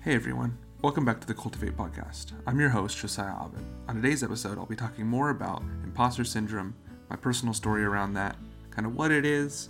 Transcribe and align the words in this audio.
Hey 0.00 0.14
everyone, 0.14 0.56
welcome 0.80 1.04
back 1.04 1.20
to 1.20 1.26
the 1.26 1.34
Cultivate 1.34 1.76
Podcast. 1.76 2.30
I'm 2.46 2.60
your 2.60 2.68
host, 2.68 2.96
Josiah 2.96 3.34
Abed. 3.34 3.64
On 3.88 3.96
today's 3.96 4.22
episode, 4.22 4.56
I'll 4.56 4.64
be 4.64 4.76
talking 4.76 5.04
more 5.04 5.30
about 5.30 5.60
imposter 5.82 6.22
syndrome, 6.22 6.76
my 7.10 7.16
personal 7.16 7.52
story 7.52 7.82
around 7.82 8.14
that, 8.14 8.36
kind 8.70 8.86
of 8.86 8.94
what 8.94 9.10
it 9.10 9.26
is, 9.26 9.68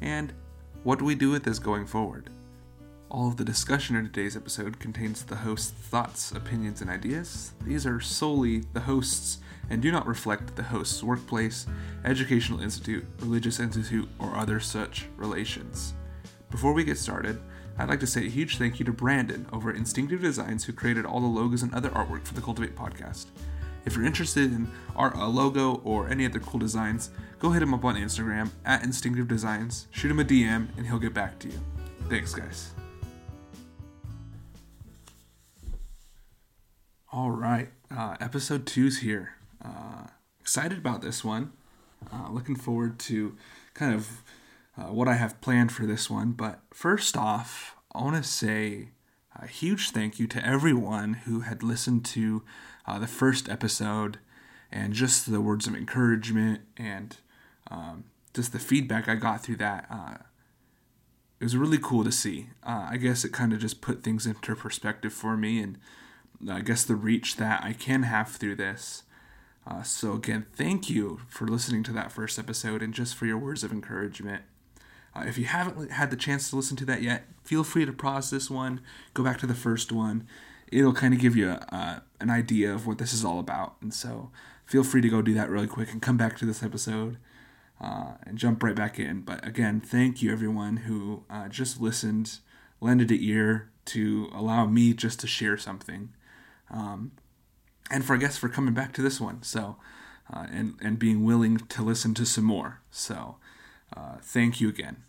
and 0.00 0.32
what 0.82 0.98
do 0.98 1.04
we 1.04 1.14
do 1.14 1.30
with 1.30 1.44
this 1.44 1.60
going 1.60 1.86
forward. 1.86 2.28
All 3.08 3.28
of 3.28 3.36
the 3.36 3.44
discussion 3.44 3.94
in 3.94 4.04
today's 4.04 4.36
episode 4.36 4.80
contains 4.80 5.22
the 5.22 5.36
host's 5.36 5.70
thoughts, 5.70 6.32
opinions, 6.32 6.80
and 6.80 6.90
ideas. 6.90 7.52
These 7.64 7.86
are 7.86 8.00
solely 8.00 8.64
the 8.72 8.80
host's 8.80 9.38
and 9.70 9.80
do 9.80 9.92
not 9.92 10.08
reflect 10.08 10.56
the 10.56 10.64
host's 10.64 11.04
workplace, 11.04 11.68
educational 12.04 12.60
institute, 12.60 13.06
religious 13.20 13.60
institute, 13.60 14.08
or 14.18 14.34
other 14.34 14.58
such 14.58 15.06
relations. 15.16 15.94
Before 16.50 16.72
we 16.72 16.82
get 16.82 16.98
started, 16.98 17.40
I'd 17.78 17.88
like 17.88 18.00
to 18.00 18.08
say 18.08 18.26
a 18.26 18.28
huge 18.28 18.58
thank 18.58 18.80
you 18.80 18.84
to 18.86 18.92
Brandon 18.92 19.46
over 19.52 19.70
at 19.70 19.76
Instinctive 19.76 20.20
Designs 20.20 20.64
who 20.64 20.72
created 20.72 21.06
all 21.06 21.20
the 21.20 21.28
logos 21.28 21.62
and 21.62 21.72
other 21.72 21.90
artwork 21.90 22.26
for 22.26 22.34
the 22.34 22.40
Cultivate 22.40 22.74
podcast. 22.74 23.26
If 23.84 23.94
you're 23.94 24.04
interested 24.04 24.52
in 24.52 24.68
our 24.96 25.14
a 25.14 25.28
logo 25.28 25.80
or 25.84 26.08
any 26.08 26.26
other 26.26 26.40
cool 26.40 26.58
designs, 26.58 27.10
go 27.38 27.50
hit 27.50 27.62
him 27.62 27.72
up 27.72 27.84
on 27.84 27.94
Instagram 27.94 28.50
at 28.64 28.82
Instinctive 28.82 29.28
Designs, 29.28 29.86
shoot 29.92 30.10
him 30.10 30.18
a 30.18 30.24
DM, 30.24 30.76
and 30.76 30.86
he'll 30.88 30.98
get 30.98 31.14
back 31.14 31.38
to 31.38 31.48
you. 31.48 31.60
Thanks, 32.08 32.34
guys. 32.34 32.72
All 37.12 37.30
right, 37.30 37.68
uh, 37.96 38.16
episode 38.20 38.66
two's 38.66 38.98
here. 38.98 39.34
Uh, 39.64 40.08
excited 40.40 40.78
about 40.78 41.00
this 41.00 41.24
one. 41.24 41.52
Uh, 42.12 42.28
looking 42.30 42.56
forward 42.56 42.98
to 42.98 43.36
kind 43.74 43.94
of 43.94 44.22
uh, 44.78 44.92
what 44.92 45.08
I 45.08 45.14
have 45.14 45.40
planned 45.40 45.72
for 45.72 45.86
this 45.86 46.08
one. 46.08 46.32
But 46.32 46.60
first 46.72 47.16
off, 47.16 47.76
I 47.92 48.02
want 48.02 48.16
to 48.16 48.28
say 48.28 48.90
a 49.40 49.46
huge 49.46 49.90
thank 49.90 50.18
you 50.18 50.26
to 50.28 50.46
everyone 50.46 51.14
who 51.14 51.40
had 51.40 51.62
listened 51.62 52.04
to 52.06 52.42
uh, 52.86 52.98
the 52.98 53.06
first 53.06 53.48
episode 53.48 54.18
and 54.70 54.92
just 54.92 55.30
the 55.30 55.40
words 55.40 55.66
of 55.66 55.74
encouragement 55.74 56.60
and 56.76 57.16
um, 57.70 58.04
just 58.34 58.52
the 58.52 58.58
feedback 58.58 59.08
I 59.08 59.14
got 59.14 59.42
through 59.42 59.56
that. 59.56 59.86
Uh, 59.90 60.18
it 61.40 61.44
was 61.44 61.56
really 61.56 61.78
cool 61.78 62.04
to 62.04 62.12
see. 62.12 62.50
Uh, 62.64 62.88
I 62.90 62.96
guess 62.96 63.24
it 63.24 63.32
kind 63.32 63.52
of 63.52 63.60
just 63.60 63.80
put 63.80 64.02
things 64.02 64.26
into 64.26 64.54
perspective 64.54 65.12
for 65.12 65.36
me 65.36 65.60
and 65.60 65.78
I 66.48 66.60
guess 66.60 66.84
the 66.84 66.94
reach 66.94 67.36
that 67.36 67.62
I 67.64 67.72
can 67.72 68.04
have 68.04 68.28
through 68.28 68.56
this. 68.56 69.04
Uh, 69.66 69.82
so, 69.82 70.14
again, 70.14 70.46
thank 70.54 70.88
you 70.88 71.20
for 71.28 71.46
listening 71.46 71.82
to 71.84 71.92
that 71.92 72.10
first 72.10 72.38
episode 72.38 72.80
and 72.80 72.94
just 72.94 73.14
for 73.14 73.26
your 73.26 73.38
words 73.38 73.62
of 73.62 73.72
encouragement. 73.72 74.42
Uh, 75.18 75.24
if 75.26 75.38
you 75.38 75.44
haven't 75.44 75.90
had 75.90 76.10
the 76.10 76.16
chance 76.16 76.50
to 76.50 76.56
listen 76.56 76.76
to 76.76 76.84
that 76.84 77.02
yet, 77.02 77.24
feel 77.44 77.64
free 77.64 77.84
to 77.84 77.92
pause 77.92 78.30
this 78.30 78.50
one, 78.50 78.80
go 79.14 79.24
back 79.24 79.38
to 79.38 79.46
the 79.46 79.54
first 79.54 79.90
one. 79.90 80.26
It'll 80.70 80.92
kind 80.92 81.14
of 81.14 81.20
give 81.20 81.34
you 81.34 81.50
uh, 81.50 82.00
an 82.20 82.30
idea 82.30 82.72
of 82.72 82.86
what 82.86 82.98
this 82.98 83.12
is 83.12 83.24
all 83.24 83.40
about. 83.40 83.76
And 83.80 83.92
so, 83.92 84.30
feel 84.66 84.84
free 84.84 85.00
to 85.00 85.08
go 85.08 85.22
do 85.22 85.34
that 85.34 85.48
really 85.48 85.66
quick 85.66 85.92
and 85.92 86.02
come 86.02 86.18
back 86.18 86.36
to 86.38 86.46
this 86.46 86.62
episode 86.62 87.16
uh, 87.80 88.12
and 88.24 88.36
jump 88.36 88.62
right 88.62 88.74
back 88.74 88.98
in. 88.98 89.22
But 89.22 89.46
again, 89.46 89.80
thank 89.80 90.20
you 90.20 90.30
everyone 90.30 90.78
who 90.78 91.24
uh, 91.30 91.48
just 91.48 91.80
listened, 91.80 92.38
lended 92.80 93.10
an 93.10 93.18
ear 93.20 93.70
to 93.86 94.28
allow 94.34 94.66
me 94.66 94.92
just 94.92 95.20
to 95.20 95.26
share 95.26 95.56
something. 95.56 96.10
Um, 96.70 97.12
and 97.90 98.04
for 98.04 98.14
I 98.14 98.18
guess 98.18 98.36
for 98.36 98.50
coming 98.50 98.74
back 98.74 98.92
to 98.94 99.02
this 99.02 99.20
one. 99.20 99.42
So, 99.42 99.76
uh, 100.30 100.46
and 100.52 100.74
and 100.82 100.98
being 100.98 101.24
willing 101.24 101.56
to 101.56 101.82
listen 101.82 102.12
to 102.14 102.26
some 102.26 102.44
more. 102.44 102.82
So, 102.90 103.36
thank 104.20 104.60
you 104.60 104.68
again. 104.68 105.07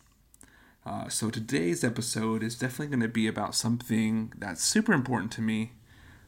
Uh, 0.85 1.09
so 1.09 1.30
today's 1.30 1.83
episode 1.83 2.41
is 2.41 2.58
definitely 2.58 2.88
going 2.88 3.02
to 3.02 3.08
be 3.08 3.27
about 3.27 3.53
something 3.53 4.33
that's 4.38 4.63
super 4.63 4.94
important 4.94 5.31
to 5.33 5.41
me, 5.41 5.73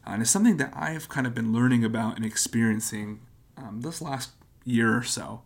uh, 0.06 0.10
and 0.10 0.22
it's 0.22 0.30
something 0.30 0.58
that 0.58 0.72
I've 0.76 1.08
kind 1.08 1.26
of 1.26 1.34
been 1.34 1.52
learning 1.52 1.84
about 1.84 2.16
and 2.16 2.24
experiencing 2.24 3.20
um, 3.56 3.80
this 3.80 4.02
last 4.02 4.30
year 4.64 4.96
or 4.96 5.02
so, 5.02 5.42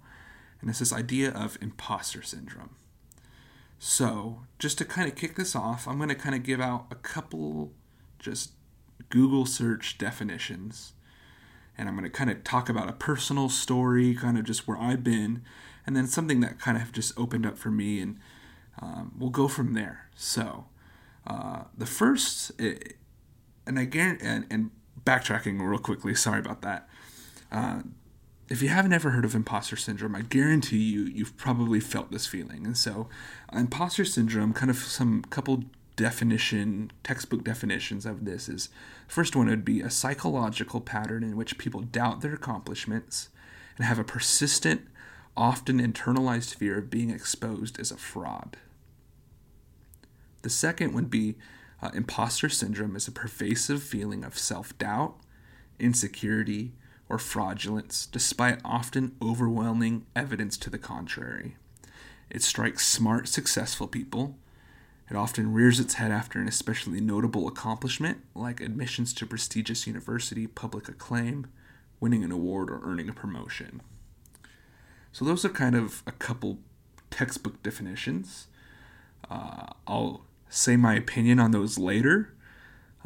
and 0.61 0.69
it's 0.69 0.81
this 0.81 0.93
idea 0.93 1.31
of 1.31 1.59
imposter 1.61 2.23
syndrome. 2.23 2.77
So, 3.79 4.43
just 4.59 4.79
to 4.79 4.85
kind 4.85 5.09
of 5.09 5.17
kick 5.17 5.37
this 5.37 5.55
off, 5.55 5.87
I'm 5.87 5.99
going 5.99 6.09
to 6.09 6.15
kind 6.15 6.35
of 6.35 6.43
give 6.43 6.61
out 6.61 6.87
a 6.91 6.95
couple 6.97 7.73
just 8.19 8.53
Google 9.11 9.47
search 9.47 9.99
definitions 9.99 10.95
and 11.79 11.89
I'm 11.89 11.95
going 11.97 12.11
to 12.11 12.17
kind 12.17 12.31
of 12.31 12.43
talk 12.45 12.69
about 12.69 12.89
a 12.89 12.93
personal 12.93 13.49
story, 13.49 14.15
kind 14.15 14.39
of 14.39 14.45
just 14.45 14.67
where 14.67 14.79
I've 14.79 15.05
been, 15.05 15.43
and 15.87 15.97
then 15.97 16.07
something 16.07 16.41
that 16.41 16.59
kind 16.59 16.81
of 16.81 16.93
just 16.93 17.19
opened 17.19 17.45
up 17.45 17.59
for 17.59 17.71
me, 17.71 18.01
and 18.01 18.19
um, 18.81 19.13
we'll 19.19 19.31
go 19.31 19.49
from 19.49 19.75
there. 19.75 20.09
So, 20.15 20.67
uh, 21.27 21.65
the 21.77 21.87
first, 21.87 22.53
eh, 22.59 22.75
and 23.67 23.79
I 23.79 23.85
guarantee, 23.85 24.27
and, 24.27 24.47
and, 24.51 24.71
backtracking 25.05 25.61
real 25.61 25.79
quickly, 25.79 26.15
sorry 26.17 26.41
about 26.41 26.63
that. 26.63 26.89
Uh, 27.53 27.83
if 28.49 28.61
you 28.61 28.69
haven't 28.69 28.93
ever 28.93 29.11
heard 29.11 29.25
of 29.25 29.37
imposter 29.37 29.77
syndrome, 29.77 30.17
I 30.17 30.23
guarantee 30.23 30.79
you 30.79 31.03
you've 31.03 31.37
probably 31.37 31.79
felt 31.79 32.11
this 32.11 32.27
feeling. 32.27 32.67
And 32.67 32.77
so, 32.77 33.09
imposter 33.53 34.05
syndrome, 34.05 34.53
kind 34.53 34.71
of 34.71 34.79
some 34.79 35.23
couple 35.23 35.65
definition, 35.97 36.93
textbook 37.03 37.43
definitions 37.43 38.07
of 38.07 38.25
this 38.25 38.49
is 38.49 38.69
first 39.09 39.35
one 39.35 39.49
would 39.49 39.65
be 39.65 39.81
a 39.81 39.91
psychological 39.91 40.81
pattern 40.81 41.23
in 41.23 41.37
which 41.37 41.59
people 41.59 41.81
doubt 41.81 42.21
their 42.21 42.35
accomplishments 42.35 43.31
and 43.77 43.87
have 43.87 43.99
a 43.99 44.05
persistent, 44.05 44.83
often 45.37 45.81
internalized 45.81 46.55
fear 46.55 46.79
of 46.79 46.91
being 46.91 47.11
exposed 47.11 47.79
as 47.79 47.91
a 47.91 47.97
fraud. 47.97 48.57
The 50.43 50.51
second 50.51 50.93
would 50.95 51.11
be 51.11 51.37
uh, 51.83 51.91
imposter 51.95 52.49
syndrome 52.49 52.97
is 52.97 53.09
a 53.09 53.13
pervasive 53.13 53.83
feeling 53.83 54.25
of 54.25 54.39
self 54.39 54.77
doubt, 54.79 55.17
insecurity, 55.79 56.73
or 57.09 57.19
fraudulence, 57.19 58.07
despite 58.07 58.61
often 58.65 59.15
overwhelming 59.21 60.07
evidence 60.15 60.57
to 60.59 60.71
the 60.71 60.79
contrary. 60.79 61.57
It 62.31 62.43
strikes 62.43 62.87
smart, 62.87 63.29
successful 63.29 63.87
people 63.87 64.37
it 65.09 65.17
often 65.17 65.53
rears 65.53 65.79
its 65.79 65.95
head 65.95 66.11
after 66.11 66.41
an 66.41 66.49
especially 66.49 67.01
notable 67.01 67.47
accomplishment, 67.47 68.25
like 68.35 68.61
admissions 68.61 69.13
to 69.15 69.27
prestigious 69.27 69.87
university, 69.87 70.47
public 70.49 70.89
acclaim, 70.89 71.47
winning 72.01 72.25
an 72.25 72.33
award, 72.33 72.71
or 72.71 72.81
earning 72.83 73.09
a 73.09 73.13
promotion. 73.13 73.83
So, 75.17 75.25
those 75.25 75.47
are 75.47 75.49
kind 75.49 75.75
of 75.75 76.03
a 76.07 76.13
couple 76.13 76.59
textbook 77.11 77.63
definitions. 77.63 78.49
Uh, 79.31 79.69
I'll 79.87 80.27
say 80.51 80.77
my 80.77 80.95
opinion 80.95 81.41
on 81.41 81.53
those 81.53 81.79
later, 81.79 82.35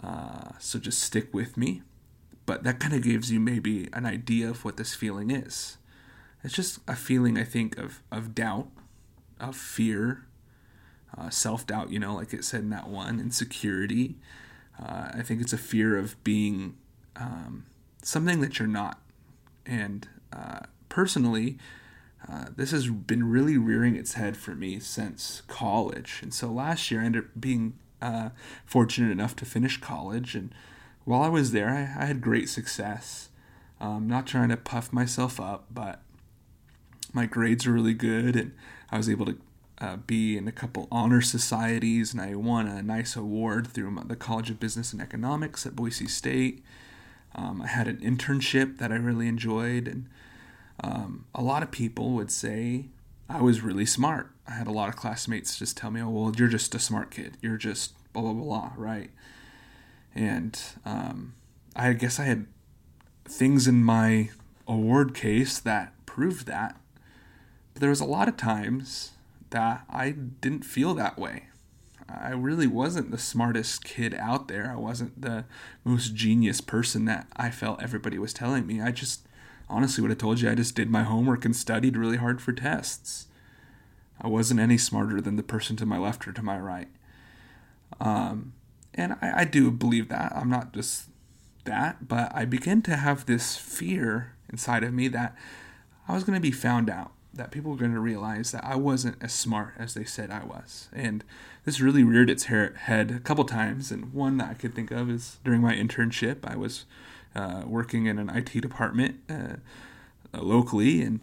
uh, 0.03 0.55
so 0.59 0.81
just 0.81 1.01
stick 1.01 1.33
with 1.33 1.57
me. 1.57 1.83
But 2.47 2.65
that 2.65 2.81
kind 2.81 2.95
of 2.95 3.05
gives 3.05 3.31
you 3.31 3.39
maybe 3.39 3.89
an 3.93 4.07
idea 4.07 4.51
of 4.51 4.65
what 4.65 4.77
this 4.77 4.93
feeling 4.93 5.31
is. 5.31 5.79
It's 6.43 6.53
just 6.53 6.81
a 6.89 6.97
feeling, 6.97 7.39
I 7.39 7.45
think, 7.45 7.79
of, 7.79 8.03
of 8.11 8.35
doubt, 8.35 8.67
of 9.39 9.55
fear, 9.55 10.27
uh, 11.17 11.31
self 11.31 11.65
doubt, 11.65 11.93
you 11.93 12.01
know, 12.01 12.17
like 12.17 12.35
it 12.35 12.45
said 12.45 12.63
in 12.63 12.71
that 12.71 12.89
one, 12.89 13.21
insecurity. 13.21 14.17
Uh, 14.83 15.13
I 15.15 15.23
think 15.23 15.41
it's 15.41 15.53
a 15.53 15.59
fear 15.59 15.97
of 15.97 16.21
being 16.25 16.77
um, 17.15 17.67
something 18.03 18.41
that 18.41 18.59
you're 18.59 18.67
not. 18.67 19.01
And 19.65 20.09
uh, 20.33 20.63
personally, 20.89 21.57
uh, 22.31 22.47
this 22.57 22.71
has 22.71 22.89
been 22.89 23.29
really 23.29 23.59
rearing 23.59 23.97
its 23.97 24.15
head 24.15 24.37
for 24.37 24.55
me 24.55 24.79
since 24.79 25.43
college. 25.49 26.21
And 26.23 26.33
so 26.33 26.49
last 26.49 26.91
year, 26.91 27.01
I 27.01 27.07
ended 27.07 27.25
up 27.25 27.31
being 27.41 27.75
uh, 28.01 28.31
fortunate 28.65 29.11
enough 29.11 29.35
to 29.37 29.45
finish 29.45 29.81
college. 29.81 30.35
And 30.35 30.55
while 31.05 31.23
I 31.23 31.29
was 31.29 31.53
there, 31.53 31.71
I, 31.71 32.03
I 32.03 32.07
had 32.07 32.21
great 32.21 32.49
success. 32.49 33.31
Um, 33.81 34.07
not 34.07 34.27
trying 34.27 34.51
to 34.51 34.57
puff 34.57 34.93
myself 34.93 35.41
up, 35.41 35.65
but 35.71 36.03
my 37.13 37.27
grades 37.27 37.67
were 37.67 37.73
really 37.73 37.95
good, 37.95 38.37
and 38.37 38.53
I 38.91 38.99
was 38.99 39.09
able 39.09 39.27
to 39.27 39.39
uh, 39.79 39.97
be 39.97 40.37
in 40.37 40.47
a 40.47 40.53
couple 40.53 40.87
honor 40.93 41.23
societies, 41.23 42.13
and 42.13 42.21
I 42.21 42.35
won 42.35 42.69
a 42.69 42.83
nice 42.83 43.17
award 43.17 43.67
through 43.67 43.99
the 44.07 44.17
College 44.17 44.51
of 44.51 44.61
Business 44.61 44.93
and 44.93 45.01
Economics 45.01 45.67
at 45.67 45.75
Boise 45.75 46.07
State. 46.07 46.63
Um, 47.35 47.63
I 47.63 47.69
had 47.69 47.89
an 47.89 47.97
internship 47.99 48.79
that 48.79 48.93
I 48.93 48.97
really 48.97 49.29
enjoyed, 49.29 49.89
and 49.89 50.07
um, 50.83 51.27
a 51.35 51.43
lot 51.43 51.63
of 51.63 51.71
people 51.71 52.13
would 52.13 52.31
say 52.31 52.87
I 53.29 53.41
was 53.41 53.61
really 53.61 53.87
smart. 53.87 54.31
I 54.47 54.53
had 54.53 54.67
a 54.67 54.73
lot 54.73 54.89
of 54.89 54.97
classmates 54.97 55.59
just 55.59 55.77
tell 55.77 55.91
me, 55.91 56.01
"Oh, 56.01 56.09
well, 56.09 56.33
you're 56.37 56.49
just 56.49 56.75
a 56.75 56.79
smart 56.79 57.11
kid. 57.11 57.37
You're 57.41 57.57
just 57.57 57.93
blah 58.13 58.23
blah 58.23 58.33
blah, 58.33 58.73
right?" 58.77 59.11
And 60.15 60.61
um, 60.85 61.35
I 61.77 61.93
guess 61.93 62.19
I 62.19 62.25
had 62.25 62.47
things 63.25 63.69
in 63.69 63.85
my 63.85 64.31
award 64.67 65.15
case 65.15 65.59
that 65.61 65.95
proved 66.07 66.47
that. 66.47 66.81
But 67.73 67.81
there 67.81 67.91
was 67.91 68.01
a 68.01 68.05
lot 68.05 68.29
of 68.29 68.37
times 68.37 69.13
that 69.51 69.85
I 69.89 70.11
didn't 70.11 70.65
feel 70.65 70.95
that 70.95 71.19
way. 71.19 71.45
I 72.09 72.31
really 72.31 72.67
wasn't 72.67 73.13
the 73.13 73.19
smartest 73.19 73.85
kid 73.85 74.15
out 74.15 74.49
there. 74.49 74.73
I 74.73 74.77
wasn't 74.77 75.23
the 75.23 75.45
most 75.85 76.15
genius 76.15 76.61
person 76.61 77.05
that 77.05 77.29
I 77.37 77.51
felt 77.51 77.83
everybody 77.83 78.19
was 78.19 78.33
telling 78.33 78.67
me. 78.67 78.81
I 78.81 78.91
just 78.91 79.27
honestly 79.71 80.03
would 80.03 80.11
have 80.11 80.19
told 80.19 80.41
you 80.41 80.51
I 80.51 80.55
just 80.55 80.75
did 80.75 80.91
my 80.91 81.05
homework 81.05 81.45
and 81.45 81.57
studied 81.57 81.97
really 81.97 82.19
hard 82.19 82.43
for 82.43 82.53
tests. 82.53 83.29
I 84.21 84.29
wasn't 84.29 84.61
any 84.61 84.77
smarter 84.77 85.21
than 85.21 85.37
the 85.37 85.43
person 85.43 85.77
to 85.77 85.87
my 85.87 85.99
left 85.99 86.29
or 86.29 86.33
to 86.33 86.43
my 86.43 86.59
right. 86.59 86.89
Um, 88.01 88.53
And 88.95 89.15
I, 89.23 89.41
I 89.41 89.45
do 89.45 89.71
believe 89.71 90.09
that. 90.09 90.33
I'm 90.35 90.51
not 90.51 90.73
just 90.73 91.07
that, 91.65 92.09
but 92.09 92.31
I 92.35 92.45
begin 92.45 92.83
to 92.83 92.97
have 92.97 93.25
this 93.25 93.57
fear 93.57 94.35
inside 94.51 94.83
of 94.83 94.93
me 94.93 95.09
that 95.09 95.37
I 96.09 96.15
was 96.15 96.25
going 96.25 96.37
to 96.37 96.41
be 96.41 96.51
found 96.51 96.91
out, 96.91 97.13
that 97.33 97.53
people 97.53 97.71
were 97.71 97.77
going 97.77 97.95
to 97.95 98.01
realize 98.01 98.51
that 98.51 98.65
I 98.65 98.75
wasn't 98.75 99.17
as 99.23 99.33
smart 99.33 99.75
as 99.79 99.95
they 99.95 100.05
said 100.05 100.31
I 100.31 100.45
was. 100.45 100.89
And 100.93 101.23
this 101.65 101.81
really 101.81 102.03
reared 102.03 102.31
its 102.31 102.45
head 102.45 103.11
a 103.11 103.21
couple 103.21 103.45
times. 103.45 103.93
And 103.93 104.13
one 104.13 104.39
that 104.39 104.51
I 104.51 104.55
could 104.55 104.75
think 104.75 104.91
of 104.91 105.09
is 105.09 105.39
during 105.45 105.61
my 105.61 105.75
internship, 105.75 106.39
I 106.45 106.57
was 106.57 106.85
uh, 107.35 107.63
working 107.67 108.07
in 108.07 108.19
an 108.19 108.29
IT 108.31 108.61
department 108.61 109.21
uh, 109.29 109.57
locally, 110.33 111.03
and 111.03 111.21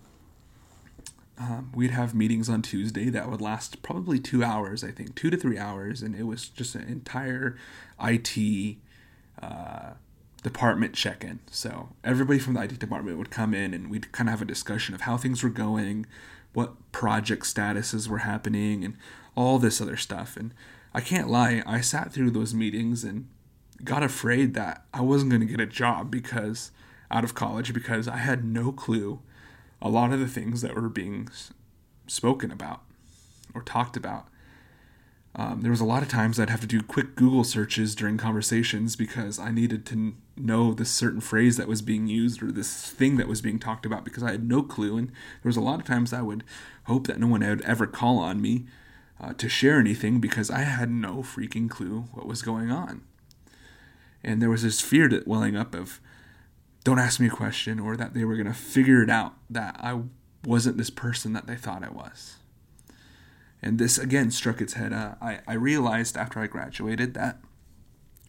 um, 1.39 1.71
we'd 1.75 1.91
have 1.91 2.15
meetings 2.15 2.49
on 2.49 2.61
Tuesday 2.61 3.09
that 3.09 3.29
would 3.29 3.41
last 3.41 3.81
probably 3.81 4.19
two 4.19 4.43
hours, 4.43 4.83
I 4.83 4.91
think, 4.91 5.15
two 5.15 5.29
to 5.29 5.37
three 5.37 5.57
hours, 5.57 6.01
and 6.01 6.15
it 6.15 6.23
was 6.23 6.49
just 6.49 6.75
an 6.75 6.87
entire 6.87 7.57
IT 8.01 8.77
uh, 9.41 9.91
department 10.41 10.93
check 10.93 11.23
in. 11.23 11.39
So 11.51 11.89
everybody 12.03 12.39
from 12.39 12.55
the 12.55 12.63
IT 12.63 12.79
department 12.79 13.17
would 13.17 13.29
come 13.29 13.53
in, 13.53 13.73
and 13.73 13.89
we'd 13.89 14.11
kind 14.11 14.29
of 14.29 14.31
have 14.31 14.41
a 14.41 14.45
discussion 14.45 14.95
of 14.95 15.01
how 15.01 15.17
things 15.17 15.43
were 15.43 15.49
going, 15.49 16.07
what 16.53 16.91
project 16.91 17.43
statuses 17.43 18.07
were 18.07 18.19
happening, 18.19 18.83
and 18.83 18.95
all 19.35 19.59
this 19.59 19.79
other 19.79 19.97
stuff. 19.97 20.37
And 20.37 20.53
I 20.93 21.01
can't 21.01 21.29
lie, 21.29 21.61
I 21.67 21.81
sat 21.81 22.11
through 22.11 22.31
those 22.31 22.55
meetings 22.55 23.03
and 23.03 23.27
got 23.83 24.03
afraid 24.03 24.53
that 24.53 24.85
I 24.93 25.01
wasn't 25.01 25.31
going 25.31 25.41
to 25.41 25.47
get 25.47 25.59
a 25.59 25.65
job 25.65 26.11
because 26.11 26.71
out 27.09 27.23
of 27.23 27.33
college 27.33 27.73
because 27.73 28.07
I 28.07 28.17
had 28.17 28.43
no 28.43 28.71
clue 28.71 29.19
a 29.81 29.89
lot 29.89 30.11
of 30.11 30.19
the 30.19 30.27
things 30.27 30.61
that 30.61 30.75
were 30.75 30.89
being 30.89 31.29
spoken 32.07 32.51
about 32.51 32.81
or 33.53 33.61
talked 33.61 33.95
about. 33.95 34.27
Um, 35.35 35.61
there 35.61 35.71
was 35.71 35.81
a 35.81 35.85
lot 35.85 36.01
of 36.01 36.09
times 36.09 36.39
I'd 36.39 36.49
have 36.49 36.61
to 36.61 36.67
do 36.67 36.81
quick 36.81 37.15
Google 37.15 37.43
searches 37.43 37.93
during 37.93 38.17
conversations 38.17 38.95
because 38.95 39.37
I 39.37 39.51
needed 39.51 39.85
to 39.87 40.15
know 40.35 40.73
this 40.73 40.89
certain 40.89 41.21
phrase 41.21 41.57
that 41.57 41.67
was 41.67 41.83
being 41.83 42.07
used 42.07 42.41
or 42.41 42.51
this 42.51 42.89
thing 42.91 43.17
that 43.17 43.27
was 43.27 43.41
being 43.41 43.59
talked 43.59 43.85
about 43.85 44.03
because 44.03 44.23
I 44.23 44.31
had 44.31 44.47
no 44.47 44.63
clue. 44.63 44.97
And 44.97 45.09
there 45.09 45.49
was 45.49 45.57
a 45.57 45.61
lot 45.61 45.79
of 45.79 45.85
times 45.85 46.11
I 46.11 46.21
would 46.21 46.43
hope 46.85 47.05
that 47.05 47.19
no 47.19 47.27
one 47.27 47.41
would 47.41 47.61
ever 47.61 47.85
call 47.85 48.17
on 48.17 48.41
me 48.41 48.65
uh, 49.21 49.33
to 49.33 49.47
share 49.47 49.79
anything 49.79 50.19
because 50.19 50.49
I 50.49 50.61
had 50.61 50.89
no 50.89 51.17
freaking 51.17 51.69
clue 51.69 52.05
what 52.13 52.25
was 52.25 52.41
going 52.41 52.71
on. 52.71 53.01
And 54.23 54.41
there 54.41 54.49
was 54.49 54.63
this 54.63 54.81
fear 54.81 55.07
that 55.09 55.27
welling 55.27 55.55
up 55.55 55.73
of 55.73 56.01
don't 56.83 56.99
ask 56.99 57.19
me 57.19 57.27
a 57.27 57.31
question 57.31 57.79
or 57.79 57.97
that 57.97 58.13
they 58.13 58.23
were 58.23 58.35
going 58.35 58.47
to 58.47 58.53
figure 58.53 59.03
it 59.03 59.09
out 59.09 59.33
that 59.49 59.75
I 59.79 60.01
wasn't 60.45 60.77
this 60.77 60.89
person 60.89 61.33
that 61.33 61.47
they 61.47 61.55
thought 61.55 61.83
I 61.83 61.89
was. 61.89 62.37
And 63.61 63.79
this 63.79 63.97
again 63.97 64.31
struck 64.31 64.61
its 64.61 64.73
head. 64.73 64.93
Uh, 64.93 65.15
I, 65.21 65.39
I 65.47 65.53
realized 65.53 66.15
after 66.15 66.39
I 66.39 66.47
graduated 66.47 67.13
that 67.15 67.39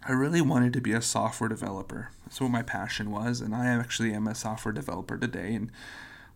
I 0.07 0.13
really 0.13 0.41
wanted 0.41 0.73
to 0.73 0.81
be 0.81 0.93
a 0.93 1.03
software 1.03 1.49
developer. 1.49 2.11
That's 2.25 2.41
what 2.41 2.51
my 2.51 2.63
passion 2.63 3.11
was, 3.11 3.41
and 3.41 3.55
I 3.55 3.67
actually 3.67 4.13
am 4.13 4.27
a 4.27 4.35
software 4.35 4.73
developer 4.73 5.19
today. 5.19 5.55
And 5.55 5.71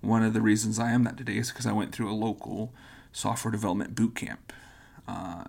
one 0.00 0.22
of 0.22 0.34
the 0.34 0.42
reasons 0.42 0.78
I 0.78 0.90
am 0.92 1.04
that 1.04 1.16
today 1.16 1.38
is 1.38 1.50
because 1.50 1.66
I 1.66 1.72
went 1.72 1.94
through 1.94 2.10
a 2.10 2.14
local 2.14 2.74
software 3.12 3.52
development 3.52 3.94
boot 3.94 4.14
camp. 4.14 4.52
Uh, 5.08 5.44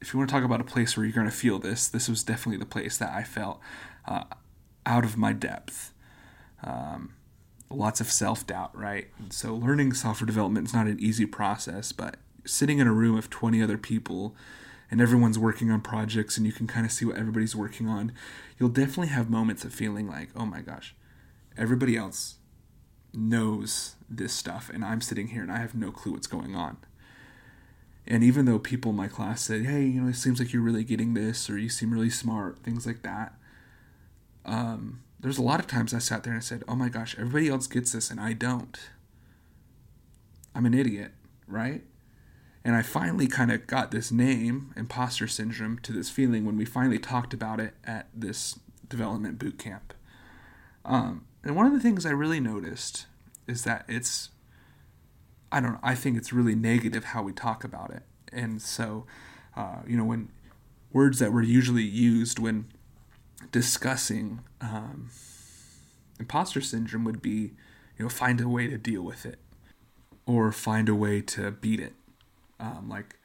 if 0.00 0.12
you 0.12 0.18
want 0.18 0.30
to 0.30 0.34
talk 0.34 0.44
about 0.44 0.60
a 0.60 0.64
place 0.64 0.96
where 0.96 1.04
you're 1.04 1.14
going 1.14 1.28
to 1.28 1.36
feel 1.36 1.58
this, 1.58 1.88
this 1.88 2.08
was 2.08 2.22
definitely 2.22 2.58
the 2.58 2.66
place 2.66 2.96
that 2.98 3.12
I 3.12 3.22
felt 3.24 3.60
uh, 4.06 4.24
out 4.86 5.04
of 5.04 5.16
my 5.16 5.32
depth. 5.32 5.92
Um, 6.62 7.14
lots 7.70 8.00
of 8.00 8.10
self 8.10 8.46
doubt, 8.46 8.76
right? 8.76 9.08
And 9.18 9.32
so 9.32 9.54
learning 9.54 9.94
software 9.94 10.26
development 10.26 10.68
is 10.68 10.74
not 10.74 10.86
an 10.86 10.98
easy 11.00 11.26
process, 11.26 11.92
but 11.92 12.16
sitting 12.44 12.78
in 12.78 12.86
a 12.86 12.92
room 12.92 13.16
of 13.16 13.28
20 13.30 13.62
other 13.62 13.78
people 13.78 14.34
and 14.90 15.00
everyone's 15.00 15.38
working 15.38 15.70
on 15.70 15.80
projects 15.80 16.36
and 16.36 16.46
you 16.46 16.52
can 16.52 16.66
kind 16.66 16.86
of 16.86 16.92
see 16.92 17.04
what 17.04 17.16
everybody's 17.16 17.54
working 17.54 17.88
on, 17.88 18.12
you'll 18.58 18.70
definitely 18.70 19.08
have 19.08 19.28
moments 19.28 19.64
of 19.64 19.74
feeling 19.74 20.08
like, 20.08 20.30
oh 20.34 20.46
my 20.46 20.60
gosh, 20.60 20.94
everybody 21.56 21.96
else 21.96 22.36
knows 23.12 23.96
this 24.08 24.32
stuff 24.32 24.70
and 24.72 24.84
I'm 24.84 25.00
sitting 25.00 25.28
here 25.28 25.42
and 25.42 25.52
I 25.52 25.58
have 25.58 25.74
no 25.74 25.90
clue 25.90 26.12
what's 26.12 26.26
going 26.26 26.54
on. 26.54 26.78
And 28.10 28.24
even 28.24 28.46
though 28.46 28.58
people 28.58 28.90
in 28.90 28.96
my 28.96 29.06
class 29.06 29.42
said, 29.42 29.66
hey, 29.66 29.84
you 29.84 30.00
know, 30.00 30.08
it 30.08 30.16
seems 30.16 30.38
like 30.40 30.50
you're 30.52 30.62
really 30.62 30.82
getting 30.82 31.12
this 31.12 31.50
or 31.50 31.58
you 31.58 31.68
seem 31.68 31.92
really 31.92 32.08
smart, 32.08 32.58
things 32.60 32.86
like 32.86 33.02
that, 33.02 33.34
um, 34.46 35.02
there's 35.20 35.36
a 35.36 35.42
lot 35.42 35.60
of 35.60 35.66
times 35.66 35.92
I 35.92 35.98
sat 35.98 36.24
there 36.24 36.32
and 36.32 36.40
I 36.40 36.42
said, 36.42 36.64
oh 36.66 36.74
my 36.74 36.88
gosh, 36.88 37.14
everybody 37.18 37.48
else 37.48 37.66
gets 37.66 37.92
this 37.92 38.10
and 38.10 38.18
I 38.18 38.32
don't. 38.32 38.78
I'm 40.54 40.64
an 40.64 40.72
idiot, 40.72 41.12
right? 41.46 41.82
And 42.64 42.74
I 42.74 42.80
finally 42.80 43.26
kind 43.26 43.52
of 43.52 43.66
got 43.66 43.90
this 43.90 44.10
name, 44.10 44.72
imposter 44.74 45.28
syndrome, 45.28 45.78
to 45.80 45.92
this 45.92 46.08
feeling 46.08 46.46
when 46.46 46.56
we 46.56 46.64
finally 46.64 46.98
talked 46.98 47.34
about 47.34 47.60
it 47.60 47.74
at 47.84 48.08
this 48.14 48.58
development 48.88 49.38
boot 49.38 49.58
camp. 49.58 49.92
Um, 50.82 51.26
and 51.44 51.54
one 51.54 51.66
of 51.66 51.74
the 51.74 51.80
things 51.80 52.06
I 52.06 52.10
really 52.10 52.40
noticed 52.40 53.06
is 53.46 53.64
that 53.64 53.84
it's, 53.86 54.30
I 55.50 55.60
don't 55.60 55.78
I 55.82 55.94
think 55.94 56.16
it's 56.16 56.32
really 56.32 56.54
negative 56.54 57.04
how 57.04 57.22
we 57.22 57.32
talk 57.32 57.64
about 57.64 57.90
it. 57.90 58.02
And 58.32 58.60
so, 58.60 59.06
uh, 59.56 59.78
you 59.86 59.96
know, 59.96 60.04
when 60.04 60.30
words 60.92 61.18
that 61.18 61.32
were 61.32 61.42
usually 61.42 61.82
used 61.82 62.38
when 62.38 62.66
discussing 63.52 64.40
um, 64.60 65.10
imposter 66.18 66.60
syndrome 66.60 67.04
would 67.04 67.22
be, 67.22 67.52
you 67.96 68.04
know, 68.04 68.08
find 68.08 68.40
a 68.40 68.48
way 68.48 68.66
to 68.66 68.78
deal 68.78 69.02
with 69.02 69.24
it 69.24 69.38
or 70.26 70.52
find 70.52 70.88
a 70.88 70.94
way 70.94 71.20
to 71.22 71.50
beat 71.50 71.80
it. 71.80 71.94
Um, 72.60 72.88
like, 72.88 73.16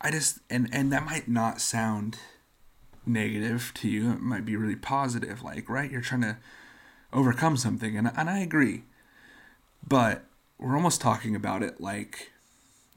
I 0.00 0.10
just, 0.10 0.38
and, 0.48 0.68
and 0.72 0.92
that 0.92 1.04
might 1.04 1.28
not 1.28 1.60
sound 1.60 2.18
negative 3.04 3.72
to 3.74 3.88
you. 3.88 4.12
It 4.12 4.20
might 4.20 4.44
be 4.44 4.56
really 4.56 4.76
positive. 4.76 5.42
Like, 5.42 5.68
right? 5.68 5.90
You're 5.90 6.00
trying 6.00 6.22
to 6.22 6.36
overcome 7.12 7.56
something. 7.56 7.96
And, 7.96 8.10
and 8.16 8.30
I 8.30 8.38
agree. 8.38 8.84
But 9.86 10.24
we're 10.58 10.76
almost 10.76 11.00
talking 11.00 11.36
about 11.36 11.62
it 11.62 11.80
like 11.80 12.32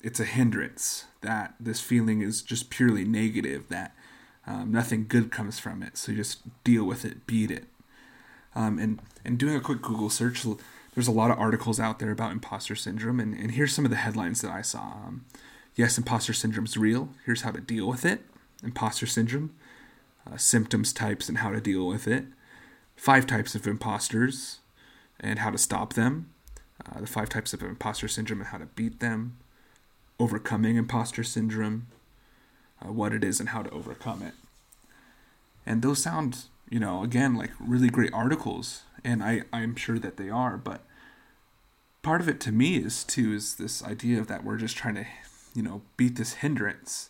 it's 0.04 0.20
a 0.20 0.26
hindrance, 0.26 1.06
that 1.22 1.54
this 1.60 1.80
feeling 1.80 2.22
is 2.22 2.42
just 2.42 2.70
purely 2.70 3.06
negative, 3.06 3.70
that 3.70 3.96
um, 4.48 4.72
nothing 4.72 5.06
good 5.08 5.32
comes 5.32 5.60
from 5.60 5.84
it. 5.84 5.98
So 5.98 6.14
just 6.14 6.40
deal 6.64 6.84
with 6.84 7.06
it, 7.06 7.28
beat 7.28 7.52
it. 7.52 7.66
Um, 8.56 8.80
and, 8.80 9.00
and 9.24 9.38
doing 9.38 9.56
a 9.56 9.62
quick 9.62 9.82
Google 9.82 10.10
search, 10.10 10.44
there's 10.96 11.08
a 11.08 11.12
lot 11.12 11.32
of 11.32 11.40
articles 11.40 11.80
out 11.80 12.00
there 12.00 12.12
about 12.12 12.32
imposter 12.32 12.76
syndrome. 12.76 13.20
And, 13.20 13.34
and 13.36 13.52
here's 13.52 13.74
some 13.74 13.86
of 13.86 13.92
the 13.92 13.98
headlines 13.98 14.42
that 14.42 14.52
I 14.52 14.62
saw. 14.62 14.94
Um, 15.06 15.26
yes, 15.76 15.98
imposter 15.98 16.34
syndrome 16.34 16.66
is 16.66 16.76
real. 16.76 17.10
Here's 17.26 17.44
how 17.44 17.52
to 17.52 17.62
deal 17.62 17.88
with 17.88 18.04
it. 18.04 18.22
Imposter 18.64 19.06
syndrome, 19.06 19.54
uh, 20.30 20.38
symptoms, 20.38 20.92
types, 20.94 21.30
and 21.30 21.38
how 21.38 21.52
to 21.52 21.62
deal 21.62 21.88
with 21.88 22.08
it. 22.08 22.26
Five 22.96 23.26
types 23.26 23.56
of 23.56 23.68
imposters 23.68 24.60
and 25.20 25.40
how 25.40 25.52
to 25.52 25.58
stop 25.58 25.94
them. 25.94 26.32
Uh, 26.90 27.02
the 27.02 27.08
five 27.08 27.30
types 27.30 27.54
of 27.54 27.62
imposter 27.62 28.08
syndrome 28.08 28.40
and 28.40 28.50
how 28.50 28.58
to 28.58 28.66
beat 28.66 29.00
them. 29.00 29.38
Overcoming 30.20 30.76
imposter 30.76 31.24
syndrome 31.24 31.88
uh, 32.84 32.92
what 32.92 33.14
it 33.14 33.24
is 33.24 33.40
and 33.40 33.50
how 33.50 33.62
to 33.62 33.70
overcome 33.72 34.22
it. 34.22 34.34
And 35.66 35.82
those 35.82 36.02
sound, 36.02 36.46
you 36.70 36.80
know, 36.80 37.04
again, 37.04 37.36
like 37.36 37.52
really 37.60 37.90
great 37.90 38.14
articles, 38.14 38.84
and 39.04 39.24
I, 39.24 39.44
I'm 39.54 39.76
sure 39.76 40.00
that 40.00 40.18
they 40.18 40.30
are, 40.30 40.58
but 40.58 40.82
part 42.02 42.22
of 42.22 42.28
it 42.28 42.40
to 42.42 42.52
me 42.52 42.78
is 42.78 43.04
too 43.04 43.34
is 43.34 43.56
this 43.56 43.84
idea 43.84 44.20
of 44.20 44.28
that 44.28 44.44
we're 44.44 44.58
just 44.58 44.76
trying 44.76 44.96
to, 44.96 45.06
you 45.54 45.62
know, 45.62 45.82
beat 45.98 46.16
this 46.16 46.36
hindrance. 46.36 47.10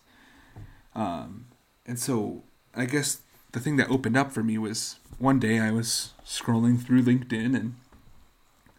Um, 0.94 1.46
and 1.86 1.98
so 1.98 2.44
I 2.75 2.86
guess 2.86 3.22
the 3.54 3.60
thing 3.60 3.78
that 3.78 3.90
opened 3.90 4.18
up 4.18 4.32
for 4.32 4.44
me 4.44 4.58
was 4.58 4.98
one 5.18 5.40
day 5.40 5.60
I 5.60 5.72
was 5.72 6.13
scrolling 6.25 6.82
through 6.82 7.04
LinkedIn 7.04 7.56
and 7.56 7.75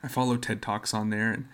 I 0.03 0.09
follow 0.09 0.37
TED 0.37 0.63
Talks 0.63 0.93
on 0.93 1.11
there 1.11 1.31
and 1.31 1.47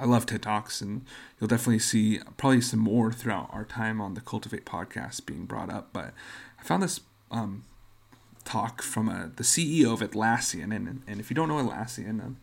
I 0.00 0.04
love 0.04 0.26
TED 0.26 0.42
Talks, 0.42 0.80
and 0.80 1.04
you'll 1.38 1.48
definitely 1.48 1.80
see 1.80 2.20
probably 2.36 2.60
some 2.60 2.78
more 2.78 3.10
throughout 3.10 3.50
our 3.52 3.64
time 3.64 4.00
on 4.00 4.14
the 4.14 4.20
Cultivate 4.20 4.64
podcast 4.64 5.26
being 5.26 5.44
brought 5.44 5.70
up. 5.70 5.88
But 5.92 6.14
I 6.58 6.62
found 6.62 6.84
this 6.84 7.00
um, 7.32 7.64
talk 8.44 8.80
from 8.80 9.08
a, 9.08 9.12
uh, 9.12 9.28
the 9.34 9.42
CEO 9.42 9.92
of 9.92 10.00
Atlassian, 10.00 10.74
and, 10.74 11.02
and 11.06 11.20
if 11.20 11.30
you 11.30 11.34
don't 11.34 11.48
know 11.48 11.56
Atlassian, 11.56 12.24
um, 12.24 12.36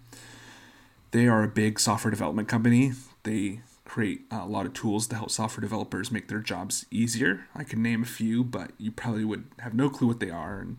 they 1.11 1.27
are 1.27 1.43
a 1.43 1.47
big 1.47 1.79
software 1.79 2.11
development 2.11 2.49
company. 2.49 2.91
They 3.23 3.61
create 3.85 4.21
a 4.31 4.45
lot 4.45 4.65
of 4.65 4.73
tools 4.73 5.07
to 5.07 5.15
help 5.15 5.31
software 5.31 5.61
developers 5.61 6.11
make 6.11 6.27
their 6.27 6.39
jobs 6.39 6.85
easier. 6.91 7.45
I 7.55 7.63
can 7.63 7.81
name 7.81 8.03
a 8.03 8.07
few, 8.07 8.43
but 8.43 8.71
you 8.77 8.91
probably 8.91 9.23
would 9.23 9.45
have 9.59 9.73
no 9.73 9.89
clue 9.89 10.07
what 10.07 10.19
they 10.19 10.31
are. 10.31 10.59
And 10.59 10.77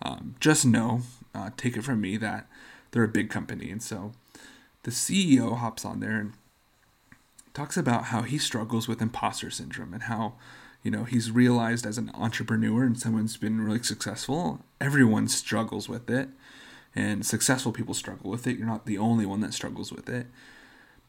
um, 0.00 0.36
just 0.40 0.64
know, 0.64 1.02
uh, 1.34 1.50
take 1.58 1.76
it 1.76 1.82
from 1.84 2.00
me, 2.00 2.16
that 2.16 2.46
they're 2.94 3.04
a 3.04 3.08
big 3.08 3.28
company. 3.28 3.70
And 3.70 3.82
so 3.82 4.12
the 4.84 4.90
CEO 4.90 5.58
hops 5.58 5.84
on 5.84 6.00
there 6.00 6.16
and 6.16 6.32
talks 7.52 7.76
about 7.76 8.04
how 8.04 8.22
he 8.22 8.38
struggles 8.38 8.88
with 8.88 9.02
imposter 9.02 9.50
syndrome 9.50 9.92
and 9.92 10.04
how 10.04 10.34
you 10.82 10.90
know 10.90 11.04
he's 11.04 11.30
realized 11.30 11.84
as 11.84 11.98
an 11.98 12.10
entrepreneur 12.14 12.84
and 12.84 12.98
someone's 12.98 13.36
been 13.36 13.60
really 13.60 13.82
successful 13.82 14.60
everyone 14.80 15.28
struggles 15.28 15.88
with 15.88 16.10
it 16.10 16.28
and 16.96 17.24
successful 17.24 17.70
people 17.70 17.94
struggle 17.94 18.28
with 18.28 18.46
it 18.48 18.58
you're 18.58 18.66
not 18.66 18.86
the 18.86 18.98
only 18.98 19.24
one 19.24 19.40
that 19.40 19.54
struggles 19.54 19.92
with 19.92 20.08
it 20.08 20.26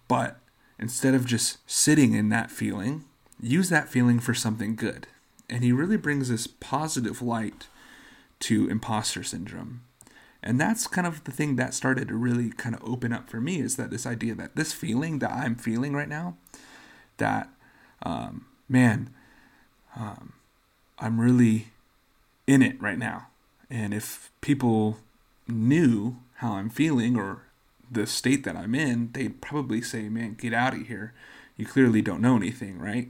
but 0.07 0.39
instead 0.77 1.15
of 1.15 1.25
just 1.25 1.57
sitting 1.69 2.13
in 2.13 2.29
that 2.29 2.51
feeling 2.51 3.03
use 3.41 3.69
that 3.69 3.89
feeling 3.89 4.19
for 4.19 4.35
something 4.35 4.75
good 4.75 5.07
and 5.49 5.63
he 5.63 5.71
really 5.71 5.97
brings 5.97 6.29
this 6.29 6.47
positive 6.47 7.21
light 7.21 7.67
to 8.39 8.69
imposter 8.69 9.23
syndrome. 9.23 9.81
And 10.45 10.61
that's 10.61 10.85
kind 10.85 11.07
of 11.07 11.23
the 11.23 11.31
thing 11.31 11.55
that 11.55 11.73
started 11.73 12.09
to 12.09 12.15
really 12.15 12.51
kind 12.51 12.75
of 12.75 12.83
open 12.83 13.11
up 13.11 13.27
for 13.27 13.41
me 13.41 13.59
is 13.59 13.77
that 13.77 13.89
this 13.89 14.05
idea 14.05 14.35
that 14.35 14.55
this 14.55 14.73
feeling 14.73 15.17
that 15.19 15.31
I'm 15.31 15.55
feeling 15.55 15.93
right 15.93 16.07
now, 16.07 16.37
that, 17.17 17.49
um, 18.03 18.45
man, 18.69 19.09
um, 19.95 20.33
I'm 20.99 21.19
really 21.19 21.69
in 22.45 22.61
it 22.61 22.79
right 22.79 22.99
now. 22.99 23.27
And 23.71 23.91
if 23.91 24.29
people 24.41 24.97
knew 25.47 26.17
how 26.35 26.53
I'm 26.53 26.69
feeling 26.69 27.17
or 27.17 27.41
the 27.89 28.05
state 28.05 28.43
that 28.43 28.55
I'm 28.55 28.75
in, 28.75 29.11
they'd 29.13 29.41
probably 29.41 29.81
say, 29.81 30.09
man, 30.09 30.35
get 30.35 30.53
out 30.53 30.75
of 30.75 30.87
here. 30.87 31.13
You 31.57 31.65
clearly 31.65 32.03
don't 32.03 32.21
know 32.21 32.35
anything, 32.35 32.77
right? 32.77 33.09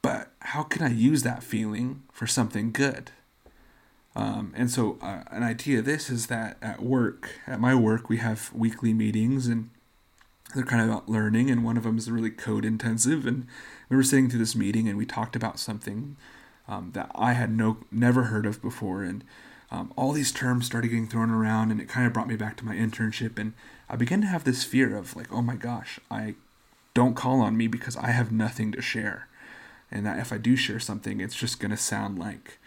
But 0.00 0.30
how 0.40 0.62
can 0.62 0.82
I 0.82 0.90
use 0.90 1.22
that 1.24 1.42
feeling 1.42 2.02
for 2.10 2.26
something 2.26 2.72
good? 2.72 3.10
Um, 4.16 4.52
and 4.56 4.70
so, 4.70 4.98
uh, 5.00 5.22
an 5.30 5.42
idea 5.42 5.78
of 5.78 5.84
this 5.84 6.10
is 6.10 6.26
that 6.26 6.56
at 6.60 6.82
work, 6.82 7.30
at 7.46 7.60
my 7.60 7.74
work, 7.74 8.08
we 8.08 8.16
have 8.16 8.50
weekly 8.52 8.92
meetings 8.92 9.46
and 9.46 9.70
they're 10.54 10.64
kind 10.64 10.82
of 10.82 10.88
about 10.88 11.08
learning, 11.08 11.50
and 11.50 11.64
one 11.64 11.76
of 11.76 11.84
them 11.84 11.96
is 11.96 12.10
really 12.10 12.30
code 12.30 12.64
intensive. 12.64 13.26
And 13.26 13.46
we 13.88 13.96
were 13.96 14.02
sitting 14.02 14.28
through 14.28 14.40
this 14.40 14.56
meeting 14.56 14.88
and 14.88 14.98
we 14.98 15.06
talked 15.06 15.36
about 15.36 15.58
something 15.58 16.16
um, 16.68 16.90
that 16.94 17.10
I 17.14 17.32
had 17.32 17.50
no 17.50 17.78
never 17.90 18.24
heard 18.24 18.46
of 18.46 18.62
before, 18.62 19.02
and 19.02 19.24
um, 19.70 19.92
all 19.96 20.12
these 20.12 20.32
terms 20.32 20.66
started 20.66 20.88
getting 20.88 21.08
thrown 21.08 21.30
around, 21.30 21.70
and 21.70 21.80
it 21.80 21.88
kind 21.88 22.06
of 22.06 22.12
brought 22.12 22.28
me 22.28 22.36
back 22.36 22.56
to 22.58 22.64
my 22.64 22.74
internship, 22.74 23.38
and 23.38 23.52
I 23.88 23.96
began 23.96 24.20
to 24.22 24.26
have 24.26 24.44
this 24.44 24.64
fear 24.64 24.96
of 24.96 25.16
like, 25.16 25.32
oh 25.32 25.42
my 25.42 25.56
gosh, 25.56 26.00
I 26.10 26.34
don't 26.94 27.14
call 27.14 27.40
on 27.40 27.56
me 27.56 27.66
because 27.66 27.96
I 27.96 28.10
have 28.10 28.32
nothing 28.32 28.72
to 28.72 28.82
share, 28.82 29.28
and 29.90 30.06
that 30.06 30.18
if 30.18 30.32
I 30.32 30.38
do 30.38 30.56
share 30.56 30.80
something, 30.80 31.20
it's 31.20 31.34
just 31.34 31.60
gonna 31.60 31.76
sound 31.76 32.18
like 32.18 32.58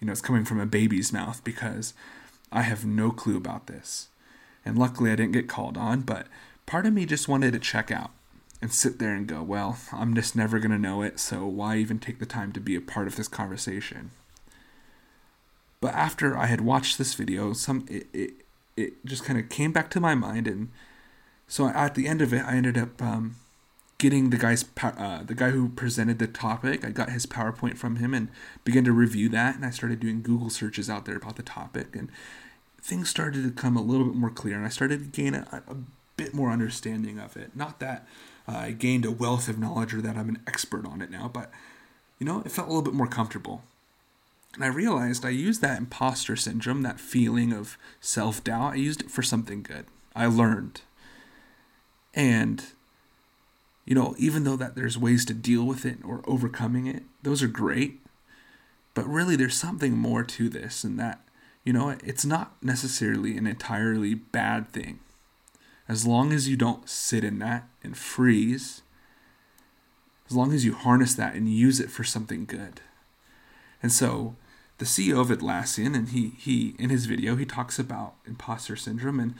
you 0.00 0.06
know, 0.06 0.12
it's 0.12 0.20
coming 0.20 0.44
from 0.44 0.60
a 0.60 0.66
baby's 0.66 1.12
mouth 1.12 1.42
because 1.44 1.94
I 2.50 2.62
have 2.62 2.84
no 2.84 3.10
clue 3.10 3.36
about 3.36 3.66
this. 3.66 4.08
And 4.64 4.78
luckily 4.78 5.10
I 5.10 5.16
didn't 5.16 5.32
get 5.32 5.48
called 5.48 5.76
on, 5.76 6.00
but 6.00 6.26
part 6.66 6.86
of 6.86 6.92
me 6.92 7.06
just 7.06 7.28
wanted 7.28 7.52
to 7.52 7.58
check 7.58 7.90
out 7.90 8.10
and 8.62 8.72
sit 8.72 8.98
there 8.98 9.14
and 9.14 9.26
go, 9.26 9.42
well, 9.42 9.78
I'm 9.92 10.14
just 10.14 10.36
never 10.36 10.58
going 10.58 10.70
to 10.70 10.78
know 10.78 11.02
it, 11.02 11.18
so 11.18 11.46
why 11.46 11.76
even 11.76 11.98
take 11.98 12.18
the 12.18 12.26
time 12.26 12.52
to 12.52 12.60
be 12.60 12.76
a 12.76 12.80
part 12.80 13.06
of 13.06 13.16
this 13.16 13.28
conversation? 13.28 14.10
But 15.80 15.94
after 15.94 16.36
I 16.36 16.46
had 16.46 16.60
watched 16.60 16.98
this 16.98 17.14
video, 17.14 17.54
some 17.54 17.86
it, 17.88 18.06
it, 18.12 18.32
it 18.76 19.04
just 19.06 19.24
kind 19.24 19.38
of 19.38 19.48
came 19.48 19.72
back 19.72 19.88
to 19.90 20.00
my 20.00 20.14
mind 20.14 20.46
and 20.46 20.70
so 21.50 21.66
at 21.68 21.96
the 21.96 22.06
end 22.06 22.22
of 22.22 22.32
it, 22.32 22.44
I 22.44 22.52
ended 22.52 22.78
up 22.78 23.02
um, 23.02 23.34
getting 24.00 24.30
the 24.30 24.38
guy's 24.38 24.64
uh, 24.82 25.22
the 25.22 25.34
guy 25.34 25.50
who 25.50 25.68
presented 25.68 26.18
the 26.18 26.26
topic. 26.26 26.84
I 26.84 26.90
got 26.90 27.10
his 27.10 27.26
PowerPoint 27.26 27.76
from 27.76 27.96
him 27.96 28.14
and 28.14 28.28
began 28.64 28.82
to 28.84 28.92
review 28.92 29.28
that. 29.28 29.54
And 29.54 29.64
I 29.64 29.70
started 29.70 30.00
doing 30.00 30.22
Google 30.22 30.48
searches 30.48 30.88
out 30.88 31.04
there 31.04 31.16
about 31.16 31.36
the 31.36 31.42
topic, 31.42 31.94
and 31.94 32.10
things 32.80 33.10
started 33.10 33.44
to 33.44 33.50
come 33.50 33.76
a 33.76 33.82
little 33.82 34.06
bit 34.06 34.16
more 34.16 34.30
clear. 34.30 34.56
And 34.56 34.64
I 34.64 34.70
started 34.70 35.00
to 35.00 35.22
gain 35.22 35.34
a, 35.34 35.62
a 35.68 35.76
bit 36.16 36.32
more 36.32 36.50
understanding 36.50 37.20
of 37.20 37.36
it. 37.36 37.54
Not 37.54 37.78
that 37.80 38.08
uh, 38.48 38.56
I 38.56 38.70
gained 38.72 39.04
a 39.04 39.10
wealth 39.10 39.48
of 39.48 39.58
knowledge 39.58 39.92
or 39.92 40.00
that 40.00 40.16
I'm 40.16 40.30
an 40.30 40.42
expert 40.46 40.86
on 40.86 41.02
it 41.02 41.10
now, 41.10 41.30
but 41.32 41.52
you 42.18 42.26
know, 42.26 42.40
it 42.40 42.50
felt 42.50 42.68
a 42.68 42.70
little 42.70 42.82
bit 42.82 42.94
more 42.94 43.06
comfortable. 43.06 43.62
And 44.54 44.64
I 44.64 44.68
realized 44.68 45.24
I 45.24 45.30
used 45.30 45.60
that 45.60 45.78
imposter 45.78 46.36
syndrome, 46.36 46.82
that 46.82 46.98
feeling 46.98 47.52
of 47.52 47.76
self 48.00 48.42
doubt. 48.42 48.72
I 48.72 48.76
used 48.76 49.02
it 49.02 49.10
for 49.10 49.22
something 49.22 49.62
good. 49.62 49.84
I 50.16 50.26
learned. 50.26 50.80
And 52.14 52.64
you 53.90 53.96
know, 53.96 54.14
even 54.18 54.44
though 54.44 54.54
that 54.54 54.76
there's 54.76 54.96
ways 54.96 55.24
to 55.24 55.34
deal 55.34 55.64
with 55.64 55.84
it 55.84 55.98
or 56.04 56.22
overcoming 56.24 56.86
it, 56.86 57.02
those 57.24 57.42
are 57.42 57.48
great. 57.48 57.98
But 58.94 59.04
really, 59.08 59.34
there's 59.34 59.56
something 59.56 59.98
more 59.98 60.22
to 60.22 60.48
this, 60.48 60.84
and 60.84 60.96
that, 61.00 61.22
you 61.64 61.72
know, 61.72 61.96
it's 62.04 62.24
not 62.24 62.54
necessarily 62.62 63.36
an 63.36 63.48
entirely 63.48 64.14
bad 64.14 64.70
thing. 64.70 65.00
As 65.88 66.06
long 66.06 66.32
as 66.32 66.48
you 66.48 66.56
don't 66.56 66.88
sit 66.88 67.24
in 67.24 67.40
that 67.40 67.68
and 67.82 67.98
freeze, 67.98 68.82
as 70.28 70.36
long 70.36 70.52
as 70.52 70.64
you 70.64 70.72
harness 70.72 71.16
that 71.16 71.34
and 71.34 71.52
use 71.52 71.80
it 71.80 71.90
for 71.90 72.04
something 72.04 72.44
good. 72.44 72.80
And 73.82 73.90
so, 73.90 74.36
the 74.78 74.84
CEO 74.84 75.20
of 75.20 75.36
Atlassian, 75.36 75.96
and 75.96 76.10
he 76.10 76.28
he 76.38 76.76
in 76.78 76.90
his 76.90 77.06
video 77.06 77.34
he 77.34 77.44
talks 77.44 77.76
about 77.80 78.14
imposter 78.24 78.76
syndrome, 78.76 79.18
and 79.18 79.34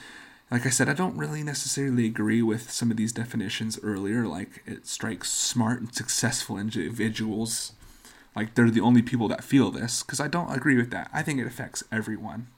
like 0.50 0.66
I 0.66 0.70
said, 0.70 0.88
I 0.88 0.94
don't 0.94 1.16
really 1.16 1.42
necessarily 1.42 2.06
agree 2.06 2.42
with 2.42 2.70
some 2.70 2.90
of 2.90 2.96
these 2.96 3.12
definitions 3.12 3.78
earlier. 3.82 4.26
Like 4.26 4.62
it 4.66 4.86
strikes 4.86 5.30
smart 5.30 5.80
and 5.80 5.94
successful 5.94 6.58
individuals 6.58 7.72
like 8.34 8.54
they're 8.54 8.70
the 8.70 8.80
only 8.80 9.02
people 9.02 9.28
that 9.28 9.44
feel 9.44 9.70
this, 9.70 10.02
because 10.02 10.20
I 10.20 10.28
don't 10.28 10.54
agree 10.54 10.76
with 10.76 10.90
that. 10.90 11.10
I 11.12 11.22
think 11.22 11.40
it 11.40 11.46
affects 11.46 11.82
everyone. 11.90 12.48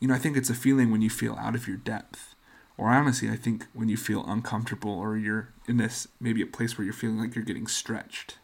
You 0.00 0.08
know, 0.08 0.14
I 0.14 0.18
think 0.18 0.36
it's 0.36 0.50
a 0.50 0.54
feeling 0.54 0.90
when 0.90 1.00
you 1.00 1.08
feel 1.10 1.34
out 1.34 1.54
of 1.54 1.66
your 1.66 1.78
depth. 1.78 2.34
Or 2.76 2.90
honestly, 2.90 3.30
I 3.30 3.36
think 3.36 3.66
when 3.72 3.88
you 3.88 3.96
feel 3.96 4.24
uncomfortable 4.26 4.92
or 4.92 5.16
you're 5.16 5.48
in 5.66 5.78
this 5.78 6.08
maybe 6.20 6.42
a 6.42 6.46
place 6.46 6.76
where 6.76 6.84
you're 6.84 6.92
feeling 6.92 7.18
like 7.18 7.34
you're 7.34 7.44
getting 7.44 7.66
stretched. 7.66 8.36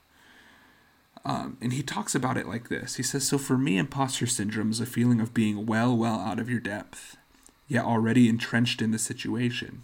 Um, 1.25 1.59
and 1.61 1.75
he 1.75 1.82
talks 1.82 2.14
about 2.14 2.38
it 2.38 2.49
like 2.49 2.68
this. 2.68 2.97
He 2.97 3.02
says, 3.02 3.28
So 3.28 3.37
for 3.37 3.59
me, 3.59 3.76
imposter 3.76 4.26
syndrome 4.26 4.71
is 4.71 4.80
a 4.80 4.87
feeling 4.87 5.21
of 5.21 5.35
being 5.35 5.66
well, 5.66 5.94
well 5.94 6.18
out 6.18 6.40
of 6.40 6.49
your 6.49 6.61
depth 6.61 7.18
yet 7.73 7.87
already 7.87 8.29
entrenched 8.29 8.83
in 8.83 8.91
the 8.91 8.99
situation. 8.99 9.83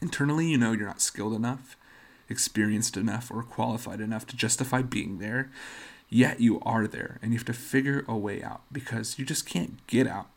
Internally, 0.00 0.46
you 0.46 0.56
know 0.56 0.72
you're 0.72 0.86
not 0.86 1.02
skilled 1.02 1.34
enough, 1.34 1.76
experienced 2.30 2.96
enough, 2.96 3.30
or 3.30 3.42
qualified 3.42 4.00
enough 4.00 4.26
to 4.26 4.34
justify 4.34 4.80
being 4.80 5.18
there, 5.18 5.50
yet 6.08 6.40
you 6.40 6.60
are 6.60 6.86
there, 6.86 7.18
and 7.20 7.30
you 7.30 7.38
have 7.38 7.44
to 7.44 7.52
figure 7.52 8.06
a 8.08 8.16
way 8.16 8.42
out 8.42 8.62
because 8.72 9.18
you 9.18 9.26
just 9.26 9.44
can't 9.44 9.86
get 9.86 10.06
out. 10.06 10.28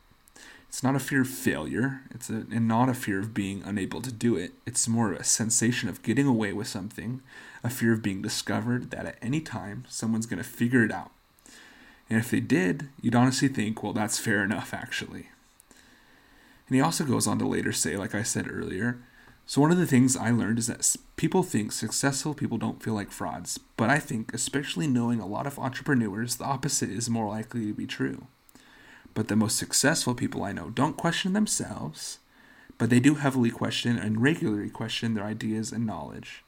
It's 0.67 0.83
not 0.83 0.97
a 0.97 0.99
fear 0.99 1.21
of 1.21 1.29
failure, 1.29 2.01
it's 2.13 2.29
a, 2.29 2.45
and 2.51 2.67
not 2.67 2.89
a 2.89 2.93
fear 2.93 3.19
of 3.19 3.33
being 3.33 3.63
unable 3.63 4.01
to 4.01 4.11
do 4.11 4.35
it. 4.35 4.51
It's 4.65 4.89
more 4.89 5.13
of 5.13 5.21
a 5.21 5.23
sensation 5.23 5.87
of 5.87 6.03
getting 6.03 6.27
away 6.27 6.51
with 6.51 6.67
something, 6.67 7.21
a 7.63 7.69
fear 7.69 7.93
of 7.93 8.01
being 8.01 8.21
discovered 8.21 8.91
that 8.91 9.05
at 9.05 9.17
any 9.21 9.39
time 9.39 9.85
someone's 9.87 10.25
going 10.25 10.43
to 10.43 10.49
figure 10.49 10.83
it 10.83 10.91
out. 10.91 11.11
And 12.09 12.19
if 12.19 12.29
they 12.29 12.41
did, 12.41 12.89
you'd 13.01 13.15
honestly 13.15 13.47
think, 13.47 13.81
well, 13.81 13.93
that's 13.93 14.19
fair 14.19 14.43
enough, 14.43 14.73
actually. 14.73 15.29
And 16.67 16.75
he 16.75 16.81
also 16.81 17.05
goes 17.05 17.27
on 17.27 17.39
to 17.39 17.47
later 17.47 17.71
say, 17.71 17.95
like 17.95 18.13
I 18.13 18.23
said 18.23 18.51
earlier, 18.51 18.99
so 19.45 19.61
one 19.61 19.71
of 19.71 19.77
the 19.77 19.87
things 19.87 20.17
I 20.17 20.31
learned 20.31 20.59
is 20.59 20.67
that 20.67 20.95
people 21.15 21.41
think 21.41 21.71
successful 21.71 22.33
people 22.33 22.57
don't 22.57 22.83
feel 22.83 22.93
like 22.93 23.11
frauds, 23.11 23.57
but 23.77 23.89
I 23.89 23.97
think, 23.97 24.33
especially 24.33 24.87
knowing 24.87 25.21
a 25.21 25.25
lot 25.25 25.47
of 25.47 25.57
entrepreneurs, 25.57 26.35
the 26.35 26.43
opposite 26.43 26.89
is 26.89 27.09
more 27.09 27.29
likely 27.29 27.67
to 27.67 27.73
be 27.73 27.87
true. 27.87 28.27
But 29.13 29.29
the 29.29 29.37
most 29.37 29.57
successful 29.57 30.13
people 30.13 30.43
I 30.43 30.51
know 30.51 30.69
don't 30.69 30.97
question 30.97 31.31
themselves, 31.31 32.19
but 32.77 32.89
they 32.89 32.99
do 32.99 33.15
heavily 33.15 33.49
question 33.49 33.97
and 33.97 34.21
regularly 34.21 34.69
question 34.69 35.13
their 35.13 35.23
ideas 35.23 35.71
and 35.71 35.85
knowledge. 35.85 36.43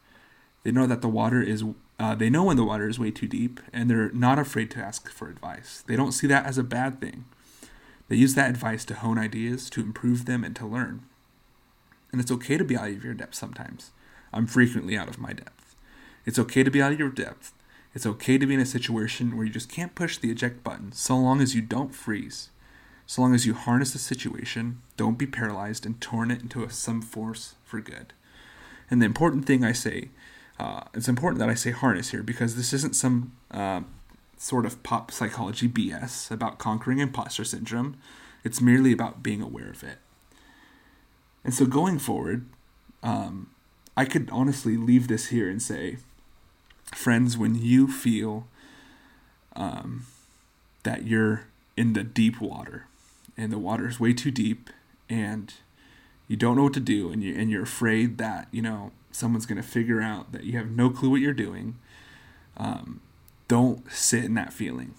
They 0.63 0.71
know 0.71 0.85
that 0.85 1.01
the 1.01 1.07
water 1.07 1.41
is 1.41 1.63
uh, 1.99 2.15
they 2.15 2.29
know 2.29 2.43
when 2.43 2.57
the 2.57 2.65
water 2.65 2.87
is 2.87 2.99
way 2.99 3.11
too 3.11 3.27
deep, 3.27 3.59
and 3.73 3.89
they're 3.89 4.11
not 4.11 4.39
afraid 4.39 4.71
to 4.71 4.79
ask 4.79 5.09
for 5.09 5.29
advice. 5.29 5.83
They 5.87 5.95
don't 5.95 6.11
see 6.11 6.27
that 6.27 6.45
as 6.45 6.57
a 6.57 6.63
bad 6.63 6.99
thing. 7.01 7.25
They 8.09 8.15
use 8.15 8.35
that 8.35 8.49
advice 8.49 8.83
to 8.85 8.95
hone 8.95 9.17
ideas, 9.17 9.69
to 9.69 9.81
improve 9.81 10.25
them, 10.25 10.43
and 10.43 10.55
to 10.57 10.65
learn. 10.65 11.03
And 12.11 12.19
it's 12.19 12.31
okay 12.31 12.57
to 12.57 12.63
be 12.63 12.75
out 12.75 12.89
of 12.89 13.03
your 13.03 13.13
depth 13.13 13.35
sometimes. 13.35 13.91
I'm 14.33 14.47
frequently 14.47 14.97
out 14.97 15.07
of 15.07 15.19
my 15.19 15.31
depth. 15.31 15.75
It's 16.25 16.39
okay 16.39 16.63
to 16.63 16.71
be 16.71 16.81
out 16.81 16.91
of 16.91 16.99
your 16.99 17.09
depth. 17.09 17.53
It's 17.93 18.05
okay 18.05 18.37
to 18.37 18.45
be 18.45 18.55
in 18.55 18.59
a 18.59 18.65
situation 18.65 19.35
where 19.37 19.45
you 19.45 19.53
just 19.53 19.69
can't 19.69 19.95
push 19.95 20.17
the 20.17 20.31
eject 20.31 20.63
button 20.63 20.91
so 20.91 21.17
long 21.17 21.41
as 21.41 21.55
you 21.55 21.61
don't 21.61 21.95
freeze. 21.95 22.49
So 23.05 23.21
long 23.21 23.33
as 23.33 23.47
you 23.47 23.55
harness 23.55 23.93
the 23.93 23.99
situation, 23.99 24.81
don't 24.95 25.17
be 25.17 25.25
paralyzed, 25.25 25.85
and 25.85 25.99
turn 25.99 26.29
it 26.29 26.41
into 26.41 26.63
a, 26.63 26.69
some 26.69 27.01
force 27.01 27.55
for 27.63 27.79
good. 27.79 28.13
And 28.91 29.01
the 29.01 29.07
important 29.07 29.45
thing 29.45 29.63
I 29.63 29.71
say, 29.71 30.09
uh, 30.59 30.81
it's 30.93 31.07
important 31.07 31.39
that 31.39 31.49
I 31.49 31.55
say 31.55 31.71
harness 31.71 32.11
here 32.11 32.21
because 32.21 32.55
this 32.55 32.73
isn't 32.73 32.95
some 32.95 33.31
uh, 33.49 33.81
sort 34.39 34.65
of 34.65 34.81
pop 34.83 35.11
psychology 35.11 35.67
BS 35.67 36.31
about 36.31 36.57
conquering 36.57 36.99
imposter 36.99 37.43
syndrome. 37.43 37.97
It's 38.43 38.61
merely 38.61 38.93
about 38.93 39.21
being 39.21 39.41
aware 39.41 39.69
of 39.69 39.83
it. 39.83 39.97
And 41.43 41.53
so 41.53 41.65
going 41.65 41.99
forward, 41.99 42.45
um, 43.03 43.49
I 43.97 44.05
could 44.05 44.29
honestly 44.31 44.77
leave 44.77 45.09
this 45.09 45.27
here 45.27 45.49
and 45.49 45.61
say, 45.61 45.97
friends, 46.95 47.37
when 47.37 47.53
you 47.53 47.89
feel 47.89 48.47
um, 49.57 50.05
that 50.83 51.05
you're 51.05 51.47
in 51.75 51.91
the 51.91 52.03
deep 52.03 52.39
water 52.39 52.87
and 53.35 53.51
the 53.51 53.59
water 53.59 53.89
is 53.89 53.99
way 53.99 54.13
too 54.13 54.31
deep 54.31 54.69
and 55.09 55.55
you 56.29 56.37
don't 56.37 56.55
know 56.55 56.63
what 56.63 56.73
to 56.73 56.79
do 56.79 57.11
and 57.11 57.23
you 57.23 57.35
and 57.35 57.49
you're 57.49 57.63
afraid 57.63 58.17
that 58.17 58.47
you 58.51 58.61
know 58.61 58.91
someone's 59.11 59.45
going 59.45 59.61
to 59.61 59.67
figure 59.67 60.01
out 60.01 60.31
that 60.33 60.43
you 60.43 60.57
have 60.57 60.69
no 60.69 60.89
clue 60.89 61.09
what 61.09 61.21
you're 61.21 61.33
doing 61.33 61.77
um, 62.57 62.99
don't 63.49 63.91
sit 63.91 64.23
in 64.23 64.35
that 64.35 64.53
feeling. 64.53 64.93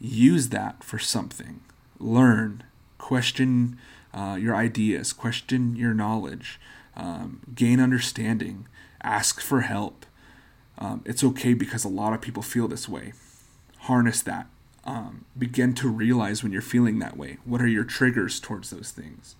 Use 0.00 0.48
that 0.48 0.82
for 0.82 0.98
something. 0.98 1.60
Learn, 1.98 2.64
question 2.96 3.78
uh, 4.14 4.38
your 4.40 4.54
ideas, 4.54 5.12
question 5.12 5.76
your 5.76 5.92
knowledge, 5.92 6.60
um, 6.96 7.40
gain 7.54 7.80
understanding, 7.80 8.66
ask 9.02 9.40
for 9.40 9.62
help. 9.62 10.06
Um, 10.78 11.02
it's 11.04 11.24
okay 11.24 11.52
because 11.52 11.84
a 11.84 11.88
lot 11.88 12.14
of 12.14 12.20
people 12.20 12.42
feel 12.42 12.68
this 12.68 12.88
way. 12.88 13.12
Harness 13.80 14.22
that. 14.22 14.46
Um, 14.84 15.24
begin 15.36 15.74
to 15.74 15.88
realize 15.88 16.42
when 16.42 16.52
you're 16.52 16.62
feeling 16.62 16.98
that 17.00 17.16
way. 17.16 17.38
What 17.44 17.60
are 17.60 17.66
your 17.66 17.84
triggers 17.84 18.38
towards 18.38 18.70
those 18.70 18.90
things? 18.90 19.34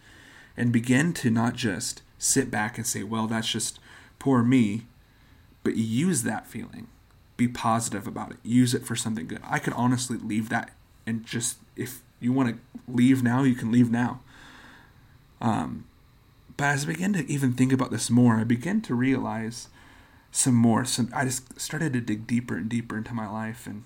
And 0.56 0.72
begin 0.72 1.12
to 1.14 1.30
not 1.30 1.54
just 1.54 2.02
sit 2.18 2.50
back 2.50 2.78
and 2.78 2.86
say, 2.86 3.02
well, 3.02 3.26
that's 3.26 3.48
just 3.48 3.78
poor 4.18 4.42
me, 4.42 4.86
but 5.62 5.76
use 5.76 6.22
that 6.22 6.46
feeling. 6.46 6.88
Be 7.36 7.48
positive 7.48 8.06
about 8.06 8.30
it. 8.30 8.36
Use 8.42 8.74
it 8.74 8.86
for 8.86 8.94
something 8.94 9.26
good. 9.26 9.40
I 9.42 9.58
could 9.58 9.72
honestly 9.74 10.18
leave 10.18 10.48
that 10.50 10.70
and 11.06 11.24
just, 11.24 11.58
if 11.76 12.02
you 12.20 12.32
want 12.32 12.50
to 12.50 12.80
leave 12.88 13.22
now, 13.22 13.42
you 13.42 13.54
can 13.54 13.70
leave 13.70 13.90
now. 13.90 14.20
Um, 15.40 15.84
but 16.56 16.64
as 16.64 16.84
I 16.84 16.86
began 16.88 17.12
to 17.14 17.30
even 17.30 17.52
think 17.52 17.72
about 17.72 17.90
this 17.90 18.10
more, 18.10 18.36
I 18.36 18.44
began 18.44 18.80
to 18.82 18.94
realize 18.94 19.68
some 20.30 20.54
more. 20.54 20.84
Some 20.84 21.10
I 21.14 21.24
just 21.24 21.60
started 21.60 21.92
to 21.92 22.00
dig 22.00 22.26
deeper 22.26 22.56
and 22.56 22.68
deeper 22.68 22.96
into 22.96 23.12
my 23.12 23.28
life 23.28 23.66
and 23.66 23.84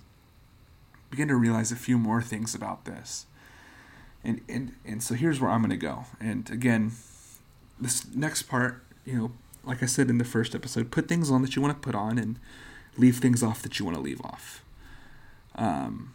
began 1.10 1.28
to 1.28 1.36
realize 1.36 1.72
a 1.72 1.76
few 1.76 1.98
more 1.98 2.22
things 2.22 2.54
about 2.54 2.84
this. 2.84 3.26
And 4.22 4.40
and 4.48 4.74
and 4.84 5.02
so 5.02 5.14
here's 5.14 5.40
where 5.40 5.50
I'm 5.50 5.62
going 5.62 5.70
to 5.70 5.76
go. 5.76 6.04
And 6.20 6.48
again, 6.50 6.92
this 7.80 8.06
next 8.14 8.42
part, 8.42 8.84
you 9.04 9.14
know, 9.14 9.32
like 9.64 9.82
I 9.82 9.86
said 9.86 10.10
in 10.10 10.18
the 10.18 10.24
first 10.24 10.54
episode, 10.54 10.90
put 10.90 11.08
things 11.08 11.30
on 11.30 11.42
that 11.42 11.56
you 11.56 11.62
want 11.62 11.80
to 11.80 11.86
put 11.86 11.94
on 11.94 12.18
and 12.18 12.38
leave 12.98 13.18
things 13.18 13.42
off 13.42 13.62
that 13.62 13.78
you 13.78 13.84
want 13.84 13.96
to 13.96 14.02
leave 14.02 14.20
off. 14.22 14.62
Um, 15.54 16.14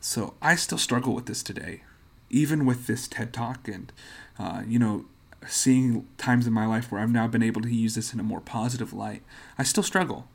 so 0.00 0.34
I 0.40 0.54
still 0.54 0.78
struggle 0.78 1.14
with 1.14 1.26
this 1.26 1.42
today, 1.42 1.82
even 2.30 2.64
with 2.64 2.86
this 2.86 3.08
TED 3.08 3.32
Talk 3.32 3.66
and, 3.66 3.92
uh, 4.38 4.62
you 4.66 4.78
know, 4.78 5.06
seeing 5.46 6.06
times 6.18 6.46
in 6.46 6.52
my 6.52 6.66
life 6.66 6.90
where 6.90 7.00
I've 7.00 7.10
now 7.10 7.26
been 7.26 7.42
able 7.42 7.62
to 7.62 7.74
use 7.74 7.94
this 7.94 8.12
in 8.12 8.20
a 8.20 8.24
more 8.24 8.40
positive 8.40 8.92
light. 8.92 9.22
I 9.58 9.62
still 9.62 9.82
struggle. 9.82 10.28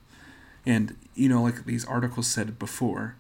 And, 0.66 0.96
you 1.14 1.30
know, 1.30 1.42
like 1.42 1.66
these 1.66 1.86
articles 1.86 2.28
said 2.28 2.58
before, 2.58 3.16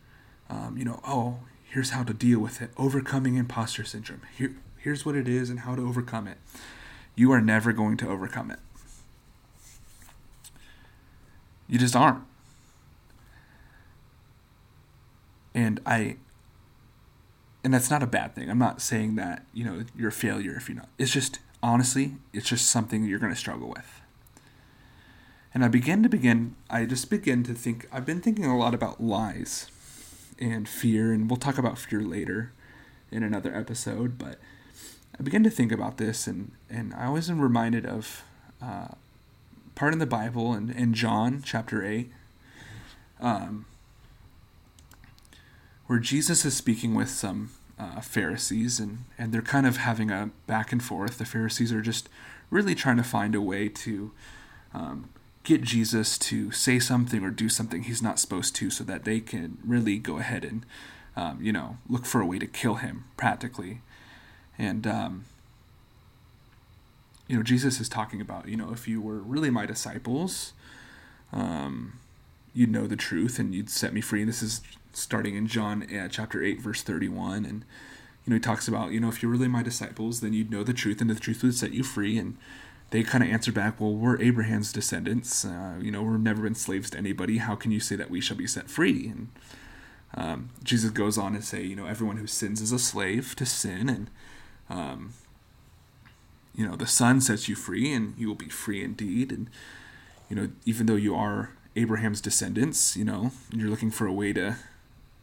um, 0.49 0.77
you 0.77 0.85
know, 0.85 1.01
oh, 1.05 1.39
here's 1.63 1.91
how 1.91 2.03
to 2.03 2.13
deal 2.13 2.39
with 2.39 2.61
it 2.61 2.71
overcoming 2.77 3.35
imposter 3.35 3.83
syndrome. 3.83 4.21
Here, 4.37 4.55
here's 4.77 5.05
what 5.05 5.15
it 5.15 5.27
is 5.27 5.49
and 5.49 5.61
how 5.61 5.75
to 5.75 5.87
overcome 5.87 6.27
it. 6.27 6.37
You 7.15 7.31
are 7.31 7.41
never 7.41 7.73
going 7.73 7.97
to 7.97 8.09
overcome 8.09 8.51
it. 8.51 8.59
You 11.73 11.79
just 11.79 11.95
aren't. 11.95 12.23
And 15.55 15.79
I 15.87 16.17
and 17.63 17.73
that's 17.73 17.89
not 17.89 18.03
a 18.03 18.05
bad 18.05 18.35
thing. 18.35 18.47
I'm 18.47 18.59
not 18.59 18.79
saying 18.79 19.15
that, 19.15 19.47
you 19.55 19.63
know, 19.65 19.83
you're 19.97 20.09
a 20.09 20.11
failure 20.11 20.53
if 20.55 20.69
you're 20.69 20.75
not. 20.75 20.89
It's 20.99 21.11
just 21.11 21.39
honestly, 21.63 22.17
it's 22.31 22.47
just 22.47 22.67
something 22.67 23.05
you're 23.05 23.17
going 23.17 23.33
to 23.33 23.39
struggle 23.39 23.69
with. 23.69 24.01
And 25.51 25.65
I 25.65 25.67
begin 25.67 26.03
to 26.03 26.09
begin 26.09 26.55
I 26.69 26.85
just 26.85 27.09
begin 27.09 27.41
to 27.45 27.55
think 27.55 27.87
I've 27.91 28.05
been 28.05 28.21
thinking 28.21 28.45
a 28.45 28.55
lot 28.55 28.75
about 28.75 29.01
lies 29.01 29.71
and 30.37 30.69
fear 30.69 31.11
and 31.11 31.27
we'll 31.27 31.37
talk 31.37 31.57
about 31.57 31.79
fear 31.79 32.01
later 32.01 32.51
in 33.11 33.23
another 33.23 33.51
episode, 33.55 34.19
but 34.19 34.37
I 35.19 35.23
began 35.23 35.43
to 35.43 35.49
think 35.49 35.71
about 35.71 35.97
this, 35.97 36.27
and, 36.27 36.51
and 36.69 36.93
I 36.93 37.09
was 37.09 37.31
reminded 37.31 37.85
of 37.85 38.23
uh, 38.61 38.89
part 39.75 39.93
in 39.93 39.99
the 39.99 40.05
Bible 40.05 40.53
in, 40.53 40.69
in 40.71 40.93
John 40.93 41.41
chapter 41.43 41.85
8, 41.85 42.11
um, 43.19 43.65
where 45.87 45.99
Jesus 45.99 46.45
is 46.45 46.55
speaking 46.55 46.93
with 46.95 47.09
some 47.09 47.51
uh, 47.79 48.01
Pharisees, 48.01 48.79
and, 48.79 49.05
and 49.17 49.33
they're 49.33 49.41
kind 49.41 49.65
of 49.65 49.77
having 49.77 50.11
a 50.11 50.29
back 50.47 50.71
and 50.71 50.83
forth. 50.83 51.17
The 51.17 51.25
Pharisees 51.25 51.71
are 51.73 51.81
just 51.81 52.09
really 52.49 52.75
trying 52.75 52.97
to 52.97 53.03
find 53.03 53.35
a 53.35 53.41
way 53.41 53.67
to 53.69 54.11
um, 54.73 55.09
get 55.43 55.61
Jesus 55.61 56.17
to 56.17 56.51
say 56.51 56.79
something 56.79 57.23
or 57.23 57.29
do 57.29 57.49
something 57.49 57.83
he's 57.83 58.01
not 58.01 58.19
supposed 58.19 58.55
to 58.55 58.69
so 58.69 58.83
that 58.83 59.03
they 59.03 59.19
can 59.19 59.57
really 59.65 59.97
go 59.97 60.17
ahead 60.17 60.45
and, 60.45 60.65
um, 61.15 61.39
you 61.41 61.51
know, 61.51 61.77
look 61.89 62.05
for 62.05 62.21
a 62.21 62.25
way 62.25 62.39
to 62.39 62.47
kill 62.47 62.75
him 62.75 63.05
practically. 63.17 63.81
And, 64.57 64.85
um, 64.87 65.25
you 67.27 67.37
know, 67.37 67.43
Jesus 67.43 67.79
is 67.79 67.89
talking 67.89 68.21
about, 68.21 68.47
you 68.47 68.57
know, 68.57 68.71
if 68.71 68.87
you 68.87 69.01
were 69.01 69.19
really 69.19 69.49
my 69.49 69.65
disciples, 69.65 70.53
um, 71.31 71.99
you'd 72.53 72.71
know 72.71 72.87
the 72.87 72.95
truth 72.95 73.39
and 73.39 73.55
you'd 73.55 73.69
set 73.69 73.93
me 73.93 74.01
free. 74.01 74.21
And 74.21 74.29
this 74.29 74.43
is 74.43 74.61
starting 74.91 75.35
in 75.35 75.47
John 75.47 75.83
uh, 75.83 76.07
chapter 76.09 76.43
8, 76.43 76.61
verse 76.61 76.81
31. 76.81 77.45
And, 77.45 77.65
you 78.25 78.29
know, 78.29 78.35
he 78.35 78.39
talks 78.39 78.67
about, 78.67 78.91
you 78.91 78.99
know, 78.99 79.09
if 79.09 79.21
you're 79.21 79.31
really 79.31 79.47
my 79.47 79.63
disciples, 79.63 80.19
then 80.19 80.33
you'd 80.33 80.51
know 80.51 80.63
the 80.63 80.73
truth 80.73 81.01
and 81.01 81.09
the 81.09 81.15
truth 81.15 81.43
would 81.43 81.55
set 81.55 81.73
you 81.73 81.83
free. 81.83 82.17
And 82.17 82.37
they 82.91 83.03
kind 83.03 83.23
of 83.23 83.29
answer 83.29 83.51
back, 83.51 83.79
well, 83.79 83.93
we're 83.93 84.21
Abraham's 84.21 84.73
descendants. 84.73 85.45
Uh, 85.45 85.75
you 85.81 85.91
know, 85.91 86.03
we've 86.03 86.19
never 86.19 86.43
been 86.43 86.55
slaves 86.55 86.89
to 86.91 86.97
anybody. 86.97 87.37
How 87.37 87.55
can 87.55 87.71
you 87.71 87.79
say 87.79 87.95
that 87.95 88.11
we 88.11 88.21
shall 88.21 88.37
be 88.37 88.47
set 88.47 88.69
free? 88.69 89.07
And 89.07 89.29
um, 90.15 90.49
Jesus 90.63 90.91
goes 90.91 91.17
on 91.17 91.33
to 91.33 91.41
say, 91.41 91.63
you 91.63 91.75
know, 91.75 91.87
everyone 91.87 92.17
who 92.17 92.27
sins 92.27 92.61
is 92.61 92.71
a 92.71 92.79
slave 92.79 93.35
to 93.37 93.45
sin. 93.45 93.89
And, 93.89 94.09
um, 94.69 95.13
you 96.55 96.67
know, 96.67 96.75
the 96.75 96.87
Son 96.87 97.21
sets 97.21 97.49
you 97.49 97.55
free, 97.55 97.91
and 97.93 98.13
you 98.17 98.27
will 98.27 98.35
be 98.35 98.49
free 98.49 98.83
indeed. 98.83 99.31
And 99.31 99.49
you 100.29 100.35
know, 100.35 100.49
even 100.65 100.85
though 100.85 100.95
you 100.95 101.15
are 101.15 101.51
Abraham's 101.75 102.21
descendants, 102.21 102.95
you 102.95 103.05
know, 103.05 103.31
you're 103.51 103.69
looking 103.69 103.91
for 103.91 104.07
a 104.07 104.13
way 104.13 104.33
to 104.33 104.57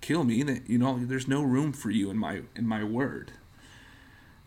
kill 0.01 0.25
me, 0.25 0.43
that 0.43 0.69
you 0.69 0.79
know, 0.79 0.99
there's 0.99 1.29
no 1.29 1.43
room 1.43 1.73
for 1.73 1.91
you 1.91 2.11
in 2.11 2.19
my 2.19 2.43
in 2.57 2.67
my 2.67 2.83
word. 2.83 3.33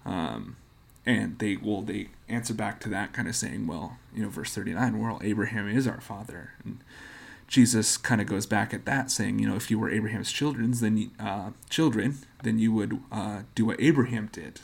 Um, 0.05 0.57
and 1.05 1.39
they 1.39 1.57
will 1.57 1.81
they 1.81 2.09
answer 2.27 2.53
back 2.53 2.79
to 2.81 2.89
that, 2.89 3.13
kind 3.13 3.27
of 3.27 3.35
saying, 3.35 3.67
well, 3.67 3.97
you 4.13 4.23
know, 4.23 4.29
verse 4.29 4.53
thirty 4.53 4.73
nine, 4.73 4.99
well, 4.99 5.19
Abraham 5.23 5.69
is 5.69 5.87
our 5.87 6.01
father, 6.01 6.53
and 6.63 6.79
Jesus 7.47 7.97
kind 7.97 8.19
of 8.19 8.27
goes 8.27 8.45
back 8.45 8.73
at 8.73 8.85
that, 8.85 9.11
saying, 9.11 9.39
you 9.39 9.47
know, 9.47 9.55
if 9.55 9.69
you 9.69 9.77
were 9.77 9.89
Abraham's 9.89 10.31
children's, 10.31 10.79
then 10.79 11.11
uh, 11.19 11.51
children, 11.69 12.17
then 12.41 12.57
you 12.57 12.73
would 12.73 12.99
uh, 13.11 13.43
do 13.53 13.65
what 13.65 13.79
Abraham 13.79 14.29
did. 14.31 14.61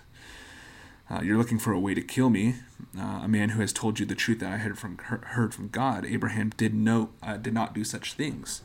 Uh, 1.10 1.22
you're 1.24 1.38
looking 1.38 1.58
for 1.58 1.74
a 1.74 1.80
way 1.80 1.93
to 1.95 2.02
kill 2.02 2.30
me, 2.30 2.56
uh, 2.98 3.22
a 3.24 3.28
man 3.28 3.50
who 3.50 3.62
has 3.62 3.74
told 3.74 4.00
you 4.00 4.06
the 4.06 4.15
truth 4.15 4.39
that 4.39 4.52
I 4.52 4.58
heard 4.58 4.78
from 4.78 4.98
heard 4.98 5.54
from 5.54 5.69
God. 5.69 6.06
Abraham 6.06 6.52
did 6.52 6.74
no 6.74 7.10
uh, 7.24 7.38
did 7.38 7.54
not 7.54 7.74
do 7.74 7.84
such 7.84 8.13
things. 8.13 8.62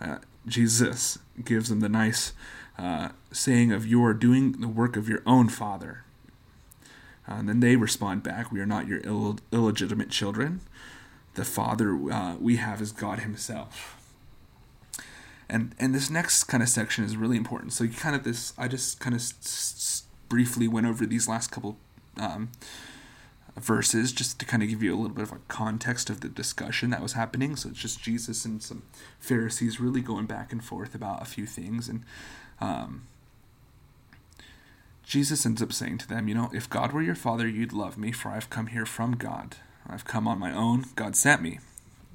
Uh, 0.00 0.18
Jesus 0.46 1.18
gives 1.44 1.68
them 1.68 1.80
the 1.80 1.88
nice 1.88 2.32
uh, 2.78 3.10
saying 3.30 3.70
of 3.70 3.86
"You 3.86 4.04
are 4.04 4.14
doing 4.14 4.60
the 4.60 4.68
work 4.68 4.96
of 4.96 5.08
your 5.08 5.22
own 5.24 5.48
father." 5.48 6.04
Uh, 7.28 7.34
and 7.34 7.48
then 7.48 7.60
they 7.60 7.76
respond 7.76 8.24
back, 8.24 8.50
"We 8.50 8.60
are 8.60 8.66
not 8.66 8.88
your 8.88 9.00
Ill- 9.04 9.38
illegitimate 9.52 10.10
children. 10.10 10.60
The 11.34 11.44
father 11.44 11.94
we 11.94 12.56
have 12.56 12.82
is 12.82 12.90
God 12.90 13.20
Himself." 13.20 13.94
And 15.48 15.76
and 15.78 15.94
this 15.94 16.10
next 16.10 16.44
kind 16.44 16.62
of 16.62 16.68
section 16.68 17.04
is 17.04 17.16
really 17.16 17.36
important. 17.36 17.72
So 17.72 17.84
you 17.84 17.92
kind 17.92 18.16
of 18.16 18.24
this 18.24 18.52
I 18.58 18.66
just 18.66 18.98
kind 18.98 19.14
of. 19.14 19.20
S- 19.20 20.02
briefly 20.28 20.68
went 20.68 20.86
over 20.86 21.06
these 21.06 21.28
last 21.28 21.50
couple 21.50 21.76
um, 22.18 22.50
verses 23.56 24.12
just 24.12 24.38
to 24.38 24.46
kind 24.46 24.62
of 24.62 24.68
give 24.68 24.82
you 24.82 24.94
a 24.94 24.96
little 24.96 25.14
bit 25.14 25.22
of 25.22 25.32
a 25.32 25.40
context 25.48 26.10
of 26.10 26.20
the 26.20 26.28
discussion 26.28 26.90
that 26.90 27.02
was 27.02 27.12
happening. 27.12 27.56
So 27.56 27.70
it's 27.70 27.78
just 27.78 28.02
Jesus 28.02 28.44
and 28.44 28.62
some 28.62 28.82
Pharisees 29.18 29.80
really 29.80 30.00
going 30.00 30.26
back 30.26 30.52
and 30.52 30.64
forth 30.64 30.94
about 30.94 31.22
a 31.22 31.26
few 31.26 31.46
things. 31.46 31.88
And 31.88 32.02
um, 32.60 33.06
Jesus 35.04 35.44
ends 35.44 35.62
up 35.62 35.72
saying 35.72 35.98
to 35.98 36.08
them, 36.08 36.28
You 36.28 36.34
know, 36.34 36.50
if 36.52 36.68
God 36.68 36.92
were 36.92 37.02
your 37.02 37.14
father, 37.14 37.48
you'd 37.48 37.72
love 37.72 37.98
me, 37.98 38.12
for 38.12 38.30
I've 38.30 38.50
come 38.50 38.68
here 38.68 38.86
from 38.86 39.16
God. 39.16 39.56
I've 39.86 40.04
come 40.04 40.28
on 40.28 40.38
my 40.38 40.52
own. 40.52 40.84
God 40.96 41.16
sent 41.16 41.42
me. 41.42 41.60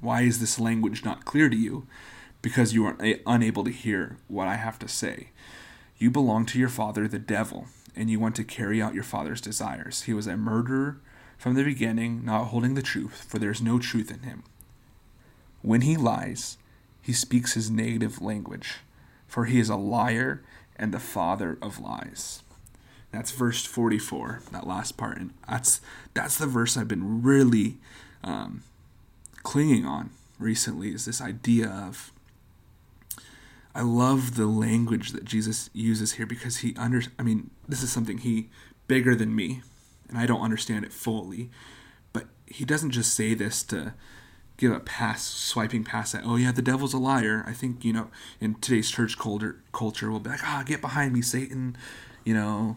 Why 0.00 0.22
is 0.22 0.38
this 0.38 0.60
language 0.60 1.04
not 1.04 1.24
clear 1.24 1.48
to 1.48 1.56
you? 1.56 1.86
Because 2.42 2.74
you 2.74 2.84
are 2.86 2.96
unable 3.26 3.64
to 3.64 3.70
hear 3.70 4.18
what 4.28 4.48
I 4.48 4.56
have 4.56 4.78
to 4.80 4.88
say. 4.88 5.28
You 5.98 6.10
belong 6.10 6.44
to 6.46 6.58
your 6.58 6.68
father, 6.68 7.08
the 7.08 7.18
devil 7.18 7.68
and 7.96 8.10
you 8.10 8.18
want 8.18 8.36
to 8.36 8.44
carry 8.44 8.82
out 8.82 8.94
your 8.94 9.04
father's 9.04 9.40
desires. 9.40 10.02
He 10.02 10.14
was 10.14 10.26
a 10.26 10.36
murderer 10.36 11.00
from 11.36 11.54
the 11.54 11.64
beginning, 11.64 12.24
not 12.24 12.46
holding 12.46 12.74
the 12.74 12.82
truth, 12.82 13.24
for 13.28 13.38
there 13.38 13.50
is 13.50 13.62
no 13.62 13.78
truth 13.78 14.10
in 14.10 14.20
him. 14.20 14.44
When 15.62 15.82
he 15.82 15.96
lies, 15.96 16.58
he 17.00 17.12
speaks 17.12 17.54
his 17.54 17.70
negative 17.70 18.22
language, 18.22 18.76
for 19.26 19.44
he 19.44 19.58
is 19.58 19.68
a 19.68 19.76
liar 19.76 20.42
and 20.76 20.92
the 20.92 21.00
father 21.00 21.58
of 21.60 21.78
lies. 21.78 22.42
That's 23.10 23.30
verse 23.30 23.64
44, 23.64 24.42
that 24.52 24.66
last 24.66 24.96
part. 24.96 25.18
And 25.18 25.34
that's, 25.48 25.80
that's 26.14 26.38
the 26.38 26.46
verse 26.46 26.76
I've 26.76 26.88
been 26.88 27.22
really 27.22 27.76
um, 28.24 28.62
clinging 29.42 29.84
on 29.84 30.10
recently, 30.38 30.92
is 30.92 31.04
this 31.04 31.20
idea 31.20 31.68
of 31.68 32.10
I 33.74 33.82
love 33.82 34.36
the 34.36 34.46
language 34.46 35.10
that 35.10 35.24
Jesus 35.24 35.68
uses 35.72 36.12
here 36.12 36.26
because 36.26 36.58
he 36.58 36.74
under 36.76 37.02
I 37.18 37.22
mean, 37.22 37.50
this 37.68 37.82
is 37.82 37.90
something 37.90 38.18
he 38.18 38.50
bigger 38.86 39.14
than 39.14 39.34
me 39.34 39.62
and 40.08 40.18
I 40.18 40.26
don't 40.26 40.42
understand 40.42 40.84
it 40.84 40.92
fully. 40.92 41.50
But 42.12 42.26
he 42.46 42.64
doesn't 42.64 42.92
just 42.92 43.14
say 43.14 43.34
this 43.34 43.62
to 43.64 43.94
give 44.56 44.70
a 44.70 44.78
pass 44.78 45.24
swiping 45.26 45.82
past 45.82 46.12
that, 46.12 46.22
oh 46.24 46.36
yeah, 46.36 46.52
the 46.52 46.62
devil's 46.62 46.94
a 46.94 46.98
liar. 46.98 47.44
I 47.46 47.52
think, 47.52 47.84
you 47.84 47.92
know, 47.92 48.10
in 48.40 48.54
today's 48.56 48.90
church 48.90 49.18
culture 49.18 49.60
culture 49.72 50.10
we'll 50.10 50.20
be 50.20 50.30
like, 50.30 50.44
ah, 50.44 50.60
oh, 50.60 50.64
get 50.64 50.80
behind 50.80 51.12
me, 51.12 51.22
Satan, 51.22 51.76
you 52.22 52.34
know, 52.34 52.76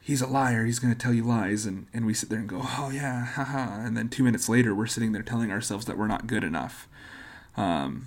he's 0.00 0.22
a 0.22 0.26
liar, 0.28 0.64
he's 0.64 0.78
gonna 0.78 0.94
tell 0.94 1.12
you 1.12 1.24
lies 1.24 1.66
and, 1.66 1.86
and 1.92 2.06
we 2.06 2.14
sit 2.14 2.28
there 2.28 2.38
and 2.38 2.48
go, 2.48 2.60
Oh 2.62 2.90
yeah, 2.94 3.24
haha 3.24 3.84
and 3.84 3.96
then 3.96 4.08
two 4.08 4.22
minutes 4.22 4.48
later 4.48 4.72
we're 4.72 4.86
sitting 4.86 5.10
there 5.10 5.22
telling 5.22 5.50
ourselves 5.50 5.86
that 5.86 5.98
we're 5.98 6.06
not 6.06 6.28
good 6.28 6.44
enough 6.44 6.86
um, 7.56 8.06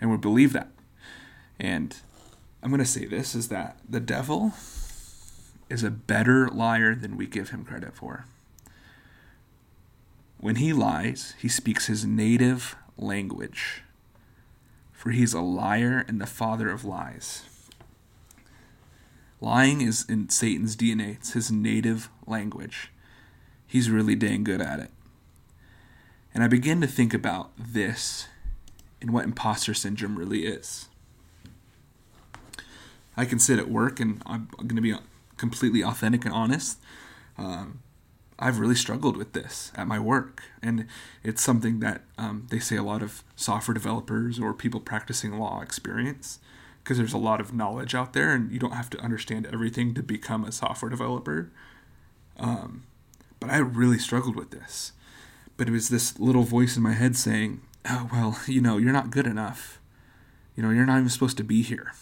and 0.00 0.10
we 0.10 0.16
believe 0.16 0.52
that. 0.52 0.68
And 1.60 1.94
I'm 2.62 2.70
going 2.70 2.78
to 2.78 2.86
say 2.86 3.04
this 3.04 3.34
is 3.34 3.48
that 3.48 3.78
the 3.86 4.00
devil 4.00 4.54
is 5.68 5.84
a 5.84 5.90
better 5.90 6.48
liar 6.48 6.94
than 6.94 7.18
we 7.18 7.26
give 7.26 7.50
him 7.50 7.64
credit 7.64 7.94
for. 7.94 8.24
When 10.38 10.56
he 10.56 10.72
lies, 10.72 11.34
he 11.38 11.48
speaks 11.48 11.86
his 11.86 12.06
native 12.06 12.76
language, 12.96 13.82
for 14.90 15.10
he's 15.10 15.34
a 15.34 15.42
liar 15.42 16.02
and 16.08 16.18
the 16.18 16.26
father 16.26 16.70
of 16.70 16.86
lies. 16.86 17.42
Lying 19.38 19.82
is 19.82 20.06
in 20.08 20.30
Satan's 20.30 20.76
DNA, 20.76 21.16
it's 21.16 21.34
his 21.34 21.52
native 21.52 22.08
language. 22.26 22.90
He's 23.66 23.90
really 23.90 24.14
dang 24.14 24.44
good 24.44 24.62
at 24.62 24.80
it. 24.80 24.90
And 26.32 26.42
I 26.42 26.48
begin 26.48 26.80
to 26.80 26.86
think 26.86 27.12
about 27.12 27.52
this 27.58 28.28
and 29.00 29.10
what 29.10 29.24
imposter 29.24 29.74
syndrome 29.74 30.18
really 30.18 30.46
is. 30.46 30.89
I 33.16 33.24
can 33.24 33.38
sit 33.38 33.58
at 33.58 33.68
work 33.68 34.00
and 34.00 34.22
I'm 34.26 34.48
going 34.56 34.76
to 34.76 34.82
be 34.82 34.94
completely 35.36 35.82
authentic 35.82 36.24
and 36.24 36.34
honest. 36.34 36.78
Um, 37.36 37.80
I've 38.38 38.58
really 38.58 38.74
struggled 38.74 39.16
with 39.16 39.32
this 39.32 39.70
at 39.76 39.86
my 39.86 39.98
work. 39.98 40.42
And 40.62 40.86
it's 41.22 41.42
something 41.42 41.80
that 41.80 42.02
um, 42.16 42.46
they 42.50 42.58
say 42.58 42.76
a 42.76 42.82
lot 42.82 43.02
of 43.02 43.22
software 43.36 43.74
developers 43.74 44.38
or 44.38 44.54
people 44.54 44.80
practicing 44.80 45.38
law 45.38 45.60
experience 45.60 46.38
because 46.82 46.96
there's 46.96 47.12
a 47.12 47.18
lot 47.18 47.40
of 47.40 47.52
knowledge 47.52 47.94
out 47.94 48.14
there 48.14 48.34
and 48.34 48.50
you 48.50 48.58
don't 48.58 48.72
have 48.72 48.88
to 48.90 48.98
understand 49.00 49.46
everything 49.52 49.92
to 49.94 50.02
become 50.02 50.44
a 50.44 50.52
software 50.52 50.88
developer. 50.88 51.50
Um, 52.38 52.84
but 53.38 53.50
I 53.50 53.58
really 53.58 53.98
struggled 53.98 54.36
with 54.36 54.50
this. 54.50 54.92
But 55.58 55.68
it 55.68 55.72
was 55.72 55.90
this 55.90 56.18
little 56.18 56.42
voice 56.42 56.76
in 56.78 56.82
my 56.82 56.94
head 56.94 57.16
saying, 57.16 57.60
oh, 57.88 58.08
well, 58.10 58.38
you 58.46 58.62
know, 58.62 58.78
you're 58.78 58.92
not 58.92 59.10
good 59.10 59.26
enough. 59.26 59.78
You 60.56 60.62
know, 60.62 60.70
you're 60.70 60.86
not 60.86 60.98
even 60.98 61.10
supposed 61.10 61.36
to 61.36 61.44
be 61.44 61.60
here. 61.60 61.92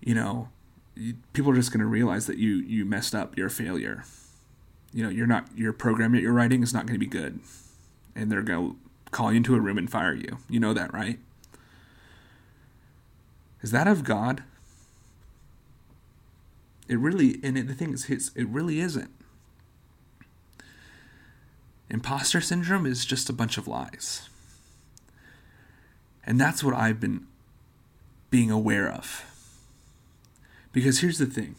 You 0.00 0.14
know, 0.14 0.48
people 1.32 1.50
are 1.52 1.56
just 1.56 1.72
going 1.72 1.80
to 1.80 1.86
realize 1.86 2.26
that 2.26 2.38
you 2.38 2.56
you 2.56 2.84
messed 2.84 3.14
up. 3.14 3.36
You're 3.36 3.48
a 3.48 3.50
failure. 3.50 4.04
You 4.92 5.04
know, 5.04 5.10
you're 5.10 5.26
not 5.26 5.46
your 5.56 5.72
program 5.72 6.12
that 6.12 6.22
you're 6.22 6.32
writing 6.32 6.62
is 6.62 6.72
not 6.72 6.86
going 6.86 6.94
to 6.94 7.04
be 7.04 7.06
good, 7.06 7.40
and 8.14 8.30
they're 8.30 8.42
going 8.42 8.70
to 8.70 8.76
call 9.10 9.30
you 9.32 9.38
into 9.38 9.54
a 9.54 9.60
room 9.60 9.78
and 9.78 9.90
fire 9.90 10.14
you. 10.14 10.38
You 10.48 10.60
know 10.60 10.72
that, 10.72 10.92
right? 10.92 11.18
Is 13.62 13.70
that 13.72 13.88
of 13.88 14.04
God? 14.04 14.42
It 16.88 16.98
really, 16.98 17.38
and 17.42 17.58
it, 17.58 17.66
the 17.66 17.74
thing 17.74 17.92
is, 17.92 18.30
it 18.34 18.48
really 18.48 18.80
isn't. 18.80 19.10
Imposter 21.90 22.40
syndrome 22.40 22.86
is 22.86 23.04
just 23.04 23.28
a 23.28 23.32
bunch 23.32 23.58
of 23.58 23.66
lies. 23.66 24.28
And 26.24 26.40
that's 26.40 26.62
what 26.62 26.74
I've 26.74 27.00
been 27.00 27.26
being 28.30 28.50
aware 28.50 28.90
of. 28.90 29.24
Because 30.72 31.00
here's 31.00 31.18
the 31.18 31.26
thing 31.26 31.56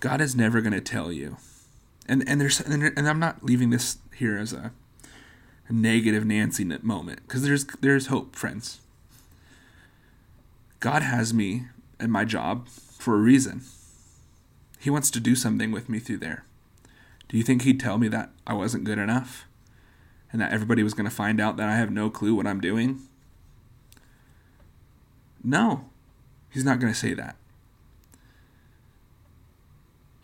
God 0.00 0.20
is 0.20 0.36
never 0.36 0.60
going 0.60 0.72
to 0.72 0.80
tell 0.80 1.12
you. 1.12 1.36
And, 2.06 2.22
and 2.28 2.40
there's 2.40 2.60
and, 2.60 2.82
and 2.82 3.08
I'm 3.08 3.18
not 3.18 3.42
leaving 3.42 3.70
this 3.70 3.98
here 4.14 4.36
as 4.36 4.52
a, 4.52 4.72
a 5.68 5.72
negative 5.72 6.24
Nancy 6.24 6.64
moment 6.64 7.20
because 7.26 7.42
there's 7.42 7.64
there's 7.80 8.08
hope, 8.08 8.36
friends. 8.36 8.80
God 10.80 11.02
has 11.02 11.32
me 11.32 11.62
at 11.98 12.10
my 12.10 12.26
job 12.26 12.68
for 12.68 13.14
a 13.14 13.18
reason. 13.18 13.62
He 14.78 14.90
wants 14.90 15.10
to 15.12 15.20
do 15.20 15.34
something 15.34 15.72
with 15.72 15.88
me 15.88 15.98
through 15.98 16.18
there. 16.18 16.44
Do 17.28 17.38
you 17.38 17.42
think 17.42 17.62
he'd 17.62 17.80
tell 17.80 17.96
me 17.96 18.08
that 18.08 18.30
I 18.46 18.52
wasn't 18.52 18.84
good 18.84 18.98
enough? 18.98 19.46
And 20.30 20.42
that 20.42 20.52
everybody 20.52 20.82
was 20.82 20.92
going 20.92 21.08
to 21.08 21.14
find 21.14 21.40
out 21.40 21.56
that 21.56 21.70
I 21.70 21.76
have 21.76 21.90
no 21.90 22.10
clue 22.10 22.34
what 22.34 22.46
I'm 22.46 22.60
doing? 22.60 23.00
No, 25.42 25.86
he's 26.50 26.64
not 26.64 26.80
going 26.80 26.92
to 26.92 26.98
say 26.98 27.14
that. 27.14 27.36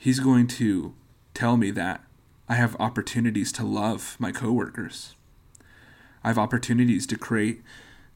He's 0.01 0.19
going 0.19 0.47
to 0.47 0.95
tell 1.35 1.57
me 1.57 1.71
that 1.73 2.03
I 2.49 2.55
have 2.55 2.75
opportunities 2.81 3.53
to 3.53 3.65
love 3.65 4.17
my 4.19 4.33
coworkers. 4.33 5.15
I 6.25 6.29
have 6.29 6.39
opportunities 6.39 7.07
to 7.09 7.19
create 7.19 7.63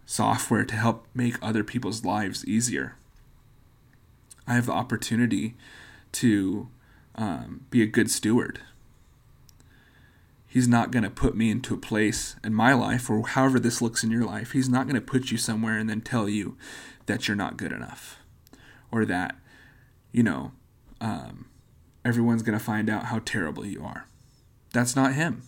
software 0.07 0.65
to 0.65 0.75
help 0.75 1.07
make 1.15 1.37
other 1.43 1.63
people's 1.63 2.05
lives 2.05 2.45
easier. 2.47 2.97
I 4.47 4.55
have 4.55 4.67
the 4.67 4.73
opportunity 4.73 5.55
to 6.13 6.69
um, 7.17 7.67
be 7.71 7.83
a 7.83 7.87
good 7.87 8.11
steward 8.11 8.61
He's 10.55 10.69
not 10.69 10.93
going 10.93 11.03
to 11.03 11.11
put 11.11 11.37
me 11.37 11.51
into 11.51 11.75
a 11.75 11.79
place 11.79 12.37
in 12.45 12.55
my 12.55 12.75
life, 12.75 13.11
or 13.11 13.27
however 13.27 13.59
this 13.59 13.83
looks 13.83 14.05
in 14.05 14.13
your 14.13 14.25
life. 14.25 14.53
He's 14.53 14.69
not 14.69 14.87
going 14.87 14.95
to 14.95 15.01
put 15.01 15.33
you 15.33 15.37
somewhere 15.37 15.77
and 15.79 15.91
then 15.91 16.01
tell 16.01 16.29
you 16.29 16.57
that 17.07 17.27
you're 17.27 17.37
not 17.37 17.57
good 17.57 17.73
enough, 17.73 18.21
or 18.93 19.05
that, 19.05 19.35
you 20.13 20.23
know, 20.23 20.53
um, 21.01 21.47
everyone's 22.05 22.43
going 22.43 22.59
to 22.59 22.65
find 22.65 22.91
out 22.91 23.07
how 23.07 23.21
terrible 23.25 23.65
you 23.65 23.83
are. 23.85 24.07
That's 24.73 24.97
not 24.97 25.15
Him. 25.15 25.43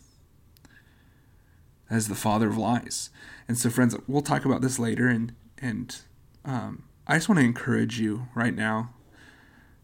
As 1.89 2.09
the 2.09 2.15
father 2.15 2.49
of 2.49 2.57
lies. 2.57 3.11
And 3.47 3.57
so, 3.57 3.71
friends, 3.71 3.97
we'll 4.09 4.23
talk 4.23 4.45
about 4.45 4.61
this 4.61 4.79
later. 4.79 5.09
And 5.09 5.35
and 5.59 5.97
um, 6.45 6.85
I 7.07 7.15
just 7.15 7.29
want 7.29 7.39
to 7.39 7.45
encourage 7.45 8.01
you 8.01 8.29
right 8.35 8.55
now. 8.55 8.91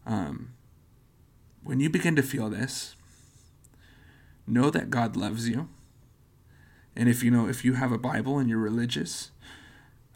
Um, 0.05 0.53
when 1.63 1.79
you 1.79 1.89
begin 1.89 2.15
to 2.17 2.23
feel 2.23 2.49
this, 2.49 2.95
know 4.45 4.69
that 4.69 4.89
God 4.89 5.15
loves 5.15 5.47
you. 5.47 5.69
And 6.95 7.09
if 7.09 7.23
you 7.23 7.31
know, 7.31 7.47
if 7.47 7.63
you 7.63 7.73
have 7.73 7.91
a 7.91 7.97
Bible 7.97 8.37
and 8.37 8.49
you're 8.49 8.59
religious, 8.59 9.31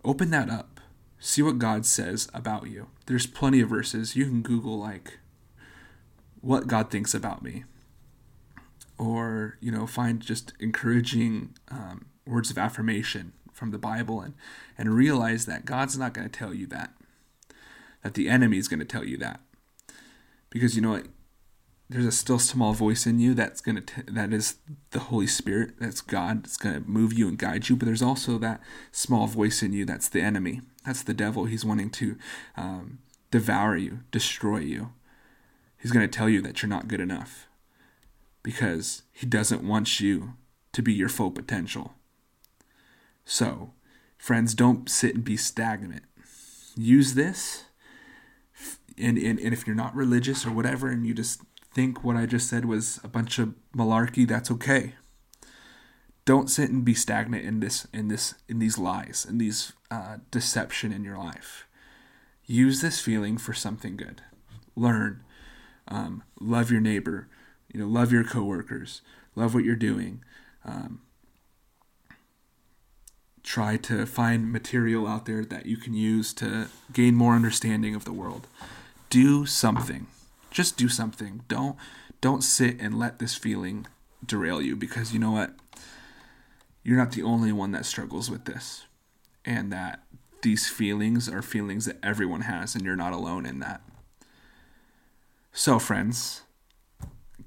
open 0.03 0.29
that 0.31 0.49
up. 0.49 0.79
See 1.19 1.41
what 1.41 1.57
God 1.57 1.85
says 1.85 2.29
about 2.33 2.69
you. 2.69 2.87
There's 3.07 3.25
plenty 3.25 3.61
of 3.61 3.69
verses. 3.69 4.15
You 4.15 4.25
can 4.25 4.41
Google, 4.41 4.77
like, 4.77 5.19
what 6.47 6.65
God 6.65 6.89
thinks 6.89 7.13
about 7.13 7.43
me. 7.43 7.65
Or, 8.97 9.57
you 9.59 9.69
know, 9.69 9.85
find 9.85 10.21
just 10.21 10.53
encouraging 10.61 11.55
um, 11.69 12.05
words 12.25 12.49
of 12.49 12.57
affirmation 12.57 13.33
from 13.51 13.71
the 13.71 13.77
Bible 13.77 14.21
and, 14.21 14.33
and 14.77 14.95
realize 14.95 15.45
that 15.45 15.65
God's 15.65 15.97
not 15.97 16.13
going 16.13 16.29
to 16.29 16.39
tell 16.39 16.53
you 16.53 16.65
that. 16.67 16.93
That 18.01 18.13
the 18.13 18.29
enemy 18.29 18.57
is 18.57 18.69
going 18.69 18.79
to 18.79 18.85
tell 18.85 19.03
you 19.03 19.17
that. 19.17 19.41
Because, 20.49 20.77
you 20.77 20.81
know 20.81 20.91
what? 20.91 21.07
there's 21.89 22.05
a 22.05 22.11
still 22.11 22.39
small 22.39 22.73
voice 22.73 23.05
in 23.05 23.17
you 23.17 23.33
that's 23.33 23.61
gonna 23.61 23.79
t- 23.79 24.01
that 24.09 24.33
is 24.33 24.55
the 24.91 24.99
Holy 24.99 25.25
Spirit, 25.25 25.75
that's 25.79 26.01
God, 26.01 26.43
that's 26.43 26.57
gonna 26.57 26.81
move 26.81 27.13
you 27.13 27.29
and 27.29 27.37
guide 27.37 27.69
you. 27.69 27.77
But 27.77 27.85
there's 27.85 28.01
also 28.01 28.37
that 28.39 28.59
small 28.91 29.25
voice 29.25 29.63
in 29.63 29.71
you 29.71 29.85
that's 29.85 30.09
the 30.09 30.19
enemy, 30.19 30.59
that's 30.85 31.01
the 31.01 31.13
devil. 31.13 31.45
He's 31.45 31.63
wanting 31.63 31.89
to 31.91 32.17
um, 32.57 32.99
devour 33.31 33.77
you, 33.77 33.99
destroy 34.11 34.57
you. 34.57 34.91
He's 35.77 35.91
gonna 35.91 36.07
tell 36.07 36.29
you 36.29 36.41
that 36.41 36.61
you're 36.61 36.69
not 36.69 36.87
good 36.87 37.01
enough 37.01 37.47
because 38.43 39.03
he 39.11 39.25
doesn't 39.25 39.67
want 39.67 39.99
you 39.99 40.33
to 40.73 40.81
be 40.81 40.93
your 40.93 41.09
full 41.09 41.31
potential. 41.31 41.93
So, 43.25 43.73
friends, 44.17 44.53
don't 44.53 44.89
sit 44.89 45.15
and 45.15 45.23
be 45.23 45.37
stagnant. 45.37 46.03
Use 46.75 47.13
this 47.13 47.65
and, 48.97 49.17
and, 49.17 49.39
and 49.39 49.53
if 49.53 49.67
you're 49.67 49.75
not 49.75 49.95
religious 49.95 50.45
or 50.45 50.51
whatever 50.51 50.89
and 50.89 51.05
you 51.05 51.13
just 51.13 51.41
think 51.73 52.03
what 52.03 52.15
I 52.15 52.25
just 52.25 52.49
said 52.49 52.65
was 52.65 52.99
a 53.03 53.07
bunch 53.07 53.37
of 53.37 53.53
malarkey, 53.75 54.27
that's 54.27 54.49
okay. 54.51 54.95
Don't 56.25 56.49
sit 56.49 56.69
and 56.69 56.83
be 56.83 56.93
stagnant 56.93 57.45
in 57.45 57.59
this 57.59 57.87
in 57.93 58.09
this 58.09 58.33
in 58.49 58.59
these 58.59 58.77
lies 58.77 59.25
in 59.29 59.37
these 59.37 59.71
uh, 59.89 60.17
deception 60.29 60.91
in 60.91 61.03
your 61.03 61.17
life. 61.17 61.67
Use 62.45 62.81
this 62.81 62.99
feeling 62.99 63.37
for 63.37 63.53
something 63.53 63.95
good. 63.95 64.21
Learn, 64.75 65.23
um, 65.87 66.23
love 66.39 66.71
your 66.71 66.81
neighbor, 66.81 67.27
you 67.73 67.79
know, 67.79 67.87
love 67.87 68.11
your 68.11 68.23
coworkers, 68.23 69.01
love 69.35 69.53
what 69.53 69.63
you're 69.63 69.75
doing. 69.75 70.23
Um, 70.65 71.01
try 73.43 73.77
to 73.77 74.05
find 74.05 74.51
material 74.51 75.07
out 75.07 75.25
there 75.25 75.45
that 75.45 75.65
you 75.65 75.77
can 75.77 75.93
use 75.93 76.33
to 76.33 76.67
gain 76.91 77.15
more 77.15 77.33
understanding 77.33 77.95
of 77.95 78.03
the 78.03 78.11
world. 78.11 78.47
Do 79.09 79.45
something 79.45 80.07
just 80.57 80.75
do 80.75 80.89
something. 80.89 81.43
Don't 81.47 81.75
don't 82.19 82.43
sit 82.43 82.79
and 82.79 82.97
let 82.97 83.19
this 83.19 83.35
feeling 83.35 83.85
derail 84.25 84.59
you 84.59 84.75
because 84.75 85.13
you 85.13 85.19
know 85.19 85.31
what? 85.31 85.53
You're 86.83 86.97
not 86.97 87.11
the 87.11 87.21
only 87.21 87.51
one 87.51 87.71
that 87.73 87.85
struggles 87.85 88.31
with 88.31 88.45
this. 88.45 88.85
And 89.45 89.71
that 89.71 90.01
these 90.41 90.67
feelings 90.67 91.29
are 91.29 91.43
feelings 91.43 91.85
that 91.85 91.97
everyone 92.01 92.41
has 92.41 92.73
and 92.73 92.83
you're 92.83 92.95
not 92.95 93.13
alone 93.13 93.45
in 93.45 93.59
that. 93.59 93.81
So 95.59 95.79
friends, 95.79 96.43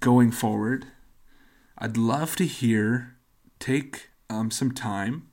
going 0.01 0.33
forward, 0.33 0.87
I'd 1.79 1.97
love 1.97 2.35
to 2.37 2.45
hear 2.45 3.15
take 3.61 4.09
um, 4.29 4.51
some 4.51 4.73
time 4.73 5.29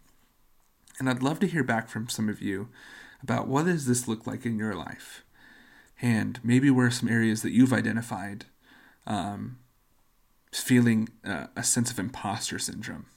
and 1.00 1.10
I'd 1.10 1.24
love 1.24 1.40
to 1.40 1.48
hear 1.48 1.64
back 1.64 1.90
from 1.90 2.08
some 2.08 2.30
of 2.30 2.40
you 2.40 2.70
about 3.24 3.48
what 3.48 3.66
does 3.66 3.88
this 3.88 4.08
look 4.08 4.28
like 4.28 4.46
in 4.46 4.60
your 4.60 4.76
life? 4.76 5.24
and 6.00 6.40
maybe 6.44 6.70
where 6.70 6.86
are 6.86 6.92
some 6.92 7.10
areas 7.10 7.42
that 7.42 7.52
you've 7.52 7.74
identified 7.74 8.46
um, 9.08 9.58
feeling 10.52 11.10
uh, 11.26 11.48
a 11.56 11.64
sense 11.64 11.90
of 11.90 11.98
imposter 11.98 12.60
syndrome. 12.60 13.08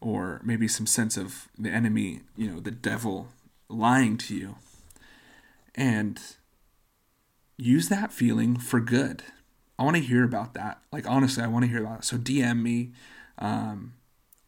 or 0.00 0.40
maybe 0.42 0.66
some 0.66 0.86
sense 0.86 1.18
of 1.18 1.48
the 1.58 1.68
enemy, 1.68 2.22
you 2.34 2.50
know, 2.50 2.60
the 2.60 2.70
devil 2.70 3.28
lying 3.68 4.16
to 4.16 4.34
you. 4.34 4.56
And 5.74 6.18
use 7.58 7.88
that 7.88 8.12
feeling 8.12 8.56
for 8.56 8.80
good. 8.80 9.22
I 9.78 9.84
want 9.84 9.96
to 9.96 10.02
hear 10.02 10.24
about 10.24 10.54
that. 10.54 10.80
Like, 10.92 11.08
honestly, 11.08 11.42
I 11.42 11.48
want 11.48 11.64
to 11.64 11.70
hear 11.70 11.82
about 11.82 12.00
it. 12.00 12.04
So, 12.04 12.16
DM 12.16 12.62
me. 12.62 12.92
Um, 13.38 13.94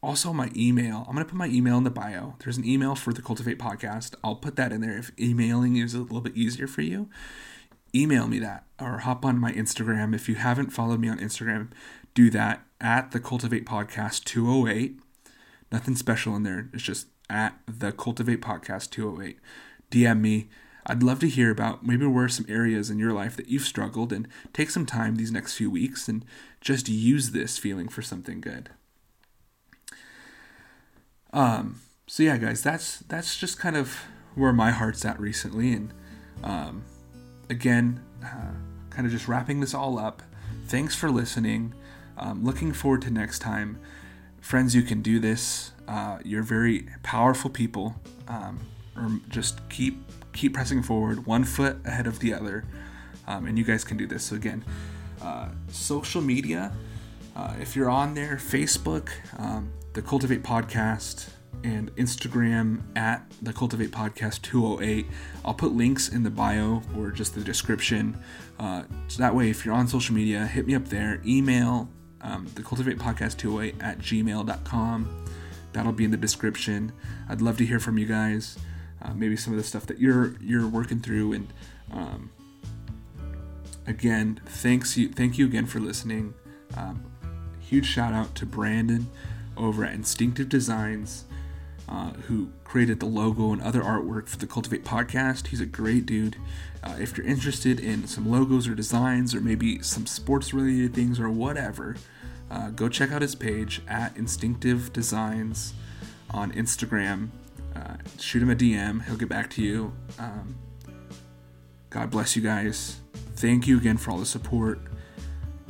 also, 0.03 0.33
my 0.33 0.51
email. 0.57 1.05
I'm 1.07 1.15
going 1.15 1.27
to 1.27 1.31
put 1.31 1.37
my 1.37 1.49
email 1.49 1.77
in 1.77 1.85
the 1.85 1.91
bio. 1.91 2.37
There's 2.43 2.57
an 2.57 2.67
email 2.67 2.95
for 2.95 3.13
the 3.13 3.21
Cultivate 3.21 3.59
podcast. 3.59 4.15
I'll 4.25 4.37
put 4.37 4.57
that 4.57 4.73
in 4.73 4.81
there 4.81 4.97
if 4.97 5.13
emailing 5.21 5.77
is 5.77 5.95
a 5.95 6.01
little 6.01 6.23
bit 6.23 6.37
easier 6.37 6.67
for 6.67 6.83
you. 6.83 7.11
Email 7.95 8.27
me 8.27 8.39
that 8.39 8.65
or 8.81 8.99
hop 8.99 9.25
on 9.25 9.39
my 9.39 9.53
Instagram. 9.53 10.15
If 10.15 10.29
you 10.29 10.37
haven't 10.37 10.71
followed 10.71 11.01
me 11.01 11.09
on 11.09 11.19
Instagram, 11.19 11.71
do 12.15 12.31
that 12.31 12.65
at 12.81 13.11
the 13.11 13.21
Cultivate 13.21 13.67
Podcast 13.67 14.25
208. 14.25 14.99
Nothing 15.71 15.97
special 15.97 16.35
in 16.35 16.45
there. 16.45 16.71
It's 16.73 16.83
just 16.83 17.09
at 17.29 17.59
the 17.67 17.93
Cultivate 17.93 18.41
Podcast 18.41 18.91
208. 18.91 19.39
DM 19.91 20.21
me. 20.21 20.49
I'd 20.87 21.03
love 21.03 21.21
to 21.21 21.29
hear 21.29 21.51
about 21.51 21.85
maybe 21.87 22.07
where 22.07 22.29
some 22.29 22.47
areas 22.49 22.91
in 22.91 22.99
your 22.99 23.13
life 23.13 23.37
that 23.37 23.49
you've 23.49 23.65
struggled 23.65 24.13
and 24.13 24.27
take 24.53 24.71
some 24.71 24.87
time 24.87 25.17
these 25.17 25.33
next 25.33 25.55
few 25.55 25.71
weeks 25.71 26.09
and 26.09 26.25
just 26.61 26.89
use 26.89 27.31
this 27.31 27.59
feeling 27.59 27.89
for 27.89 28.03
something 28.03 28.41
good. 28.41 28.71
Um, 31.33 31.81
so 32.07 32.23
yeah, 32.23 32.37
guys, 32.39 32.63
that's 32.63 32.99
that's 33.01 33.37
just 33.37 33.59
kind 33.59 33.77
of 33.77 34.01
where 34.35 34.53
my 34.53 34.71
heart's 34.71 35.05
at 35.05 35.21
recently, 35.21 35.73
and 35.73 35.93
um, 36.43 36.85
again, 37.49 38.01
uh, 38.25 38.53
kind 38.91 39.07
of 39.07 39.13
just 39.13 39.29
wrapping 39.29 39.61
this 39.61 39.75
all 39.75 39.99
up. 39.99 40.23
Thanks 40.67 40.95
for 40.95 41.11
listening. 41.11 41.75
Um, 42.17 42.45
looking 42.45 42.73
forward 42.73 43.03
to 43.03 43.11
next 43.11 43.39
time, 43.39 43.79
friends. 44.41 44.75
You 44.75 44.83
can 44.83 45.03
do 45.03 45.21
this. 45.21 45.73
Uh, 45.87 46.19
you're 46.25 46.43
very 46.43 46.87
powerful 47.03 47.51
people. 47.51 47.95
Um, 48.29 48.61
or 48.97 49.21
just 49.29 49.67
keep 49.69 49.99
keep 50.33 50.55
pressing 50.55 50.83
forward, 50.83 51.27
one 51.27 51.45
foot 51.45 51.79
ahead 51.85 52.07
of 52.07 52.19
the 52.21 52.35
other, 52.35 52.65
um, 53.27 53.47
and 53.47 53.59
you 53.59 53.65
guys 53.65 53.85
can 53.85 53.97
do 53.97 54.07
this. 54.07 54.25
So 54.25 54.37
again, 54.37 54.65
uh, 55.23 55.49
social 55.69 56.21
media. 56.21 56.73
Uh, 57.37 57.55
if 57.61 57.77
you're 57.77 57.91
on 57.91 58.15
there, 58.15 58.37
Facebook, 58.37 59.09
um, 59.39 59.71
the 59.93 60.03
Cultivate 60.03 60.43
Podcast, 60.43 61.31
and 61.65 61.95
Instagram 61.97 62.81
at 62.97 63.31
the 63.43 63.53
Cultivate 63.53 63.91
Podcast 63.91 64.43
208. 64.43 65.07
I'll 65.45 65.55
put 65.55 65.73
links 65.73 66.09
in 66.09 66.23
the 66.23 66.31
bio 66.31 66.83
or 66.97 67.11
just 67.11 67.35
the 67.35 67.43
description. 67.43 68.19
Uh, 68.59 68.85
so 69.09 69.23
that 69.23 69.35
way, 69.35 69.51
if 69.51 69.65
you're 69.65 69.75
on 69.75 69.87
social 69.89 70.15
media, 70.15 70.47
hit 70.47 70.67
me 70.67 70.75
up 70.75 70.87
there. 70.87 71.21
Email 71.27 71.89
um, 72.23 72.47
the 72.55 72.63
Cultivate 72.63 72.99
Podcast 72.99 73.37
208 73.39 73.83
at 73.83 73.99
gmail.com. 73.99 75.25
That'll 75.73 75.93
be 75.93 76.05
in 76.05 76.11
the 76.11 76.17
description. 76.17 76.93
I'd 77.29 77.41
love 77.41 77.57
to 77.59 77.67
hear 77.67 77.79
from 77.79 77.99
you 77.99 78.07
guys. 78.07 78.59
Uh, 79.03 79.15
maybe 79.15 79.37
some 79.37 79.53
of 79.53 79.59
the 79.59 79.65
stuff 79.65 79.87
that 79.87 79.99
you're 79.99 80.37
you're 80.41 80.67
working 80.67 81.01
through 81.01 81.33
and 81.33 81.53
um, 81.91 82.31
again 83.87 84.39
thanks 84.45 84.97
you 84.97 85.09
thank 85.09 85.39
you 85.39 85.47
again 85.47 85.65
for 85.65 85.81
listening 85.81 86.35
um, 86.77 87.03
huge 87.61 87.87
shout 87.87 88.13
out 88.13 88.35
to 88.35 88.45
brandon 88.45 89.09
over 89.61 89.85
at 89.85 89.93
Instinctive 89.93 90.49
Designs, 90.49 91.25
uh, 91.89 92.13
who 92.13 92.51
created 92.65 92.99
the 92.99 93.07
logo 93.07 93.53
and 93.53 93.61
other 93.63 93.83
artwork 93.83 94.29
for 94.29 94.39
the 94.39 94.47
Cultivate 94.47 94.85
podcast. 94.85 95.49
He's 95.49 95.61
a 95.61 95.67
great 95.67 96.07
dude. 96.07 96.37
Uh, 96.83 96.97
if 96.99 97.17
you're 97.17 97.27
interested 97.27 97.79
in 97.79 98.07
some 98.07 98.29
logos 98.31 98.67
or 98.67 98.75
designs, 98.75 99.35
or 99.35 99.41
maybe 99.41 99.83
some 99.83 100.07
sports 100.07 100.55
related 100.55 100.95
things 100.95 101.21
or 101.21 101.29
whatever, 101.29 101.97
uh, 102.51 102.71
go 102.71 102.89
check 102.89 103.13
out 103.13 103.23
his 103.23 103.35
page 103.35 103.83
at 103.87 104.17
Instinctive 104.17 104.93
Designs 104.93 105.75
on 106.31 106.53
Instagram. 106.53 107.29
Uh, 107.75 107.95
shoot 108.19 108.43
him 108.43 108.51
a 108.51 108.57
DM, 108.57 109.05
he'll 109.07 109.17
get 109.17 109.29
back 109.29 109.51
to 109.51 109.63
you. 109.63 109.93
Um, 110.19 110.57
God 111.91 112.11
bless 112.11 112.37
you 112.37 112.43
guys. 112.43 113.01
Thank 113.37 113.67
you 113.67 113.79
again 113.79 113.97
for 113.97 114.11
all 114.11 114.19
the 114.19 114.27
support. 114.27 114.81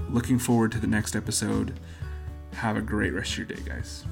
Looking 0.08 0.38
forward 0.38 0.72
to 0.72 0.78
the 0.78 0.86
next 0.86 1.14
episode. 1.14 1.78
Have 2.54 2.76
a 2.76 2.82
great 2.82 3.12
rest 3.12 3.32
of 3.32 3.38
your 3.38 3.46
day, 3.46 3.62
guys. 3.64 4.04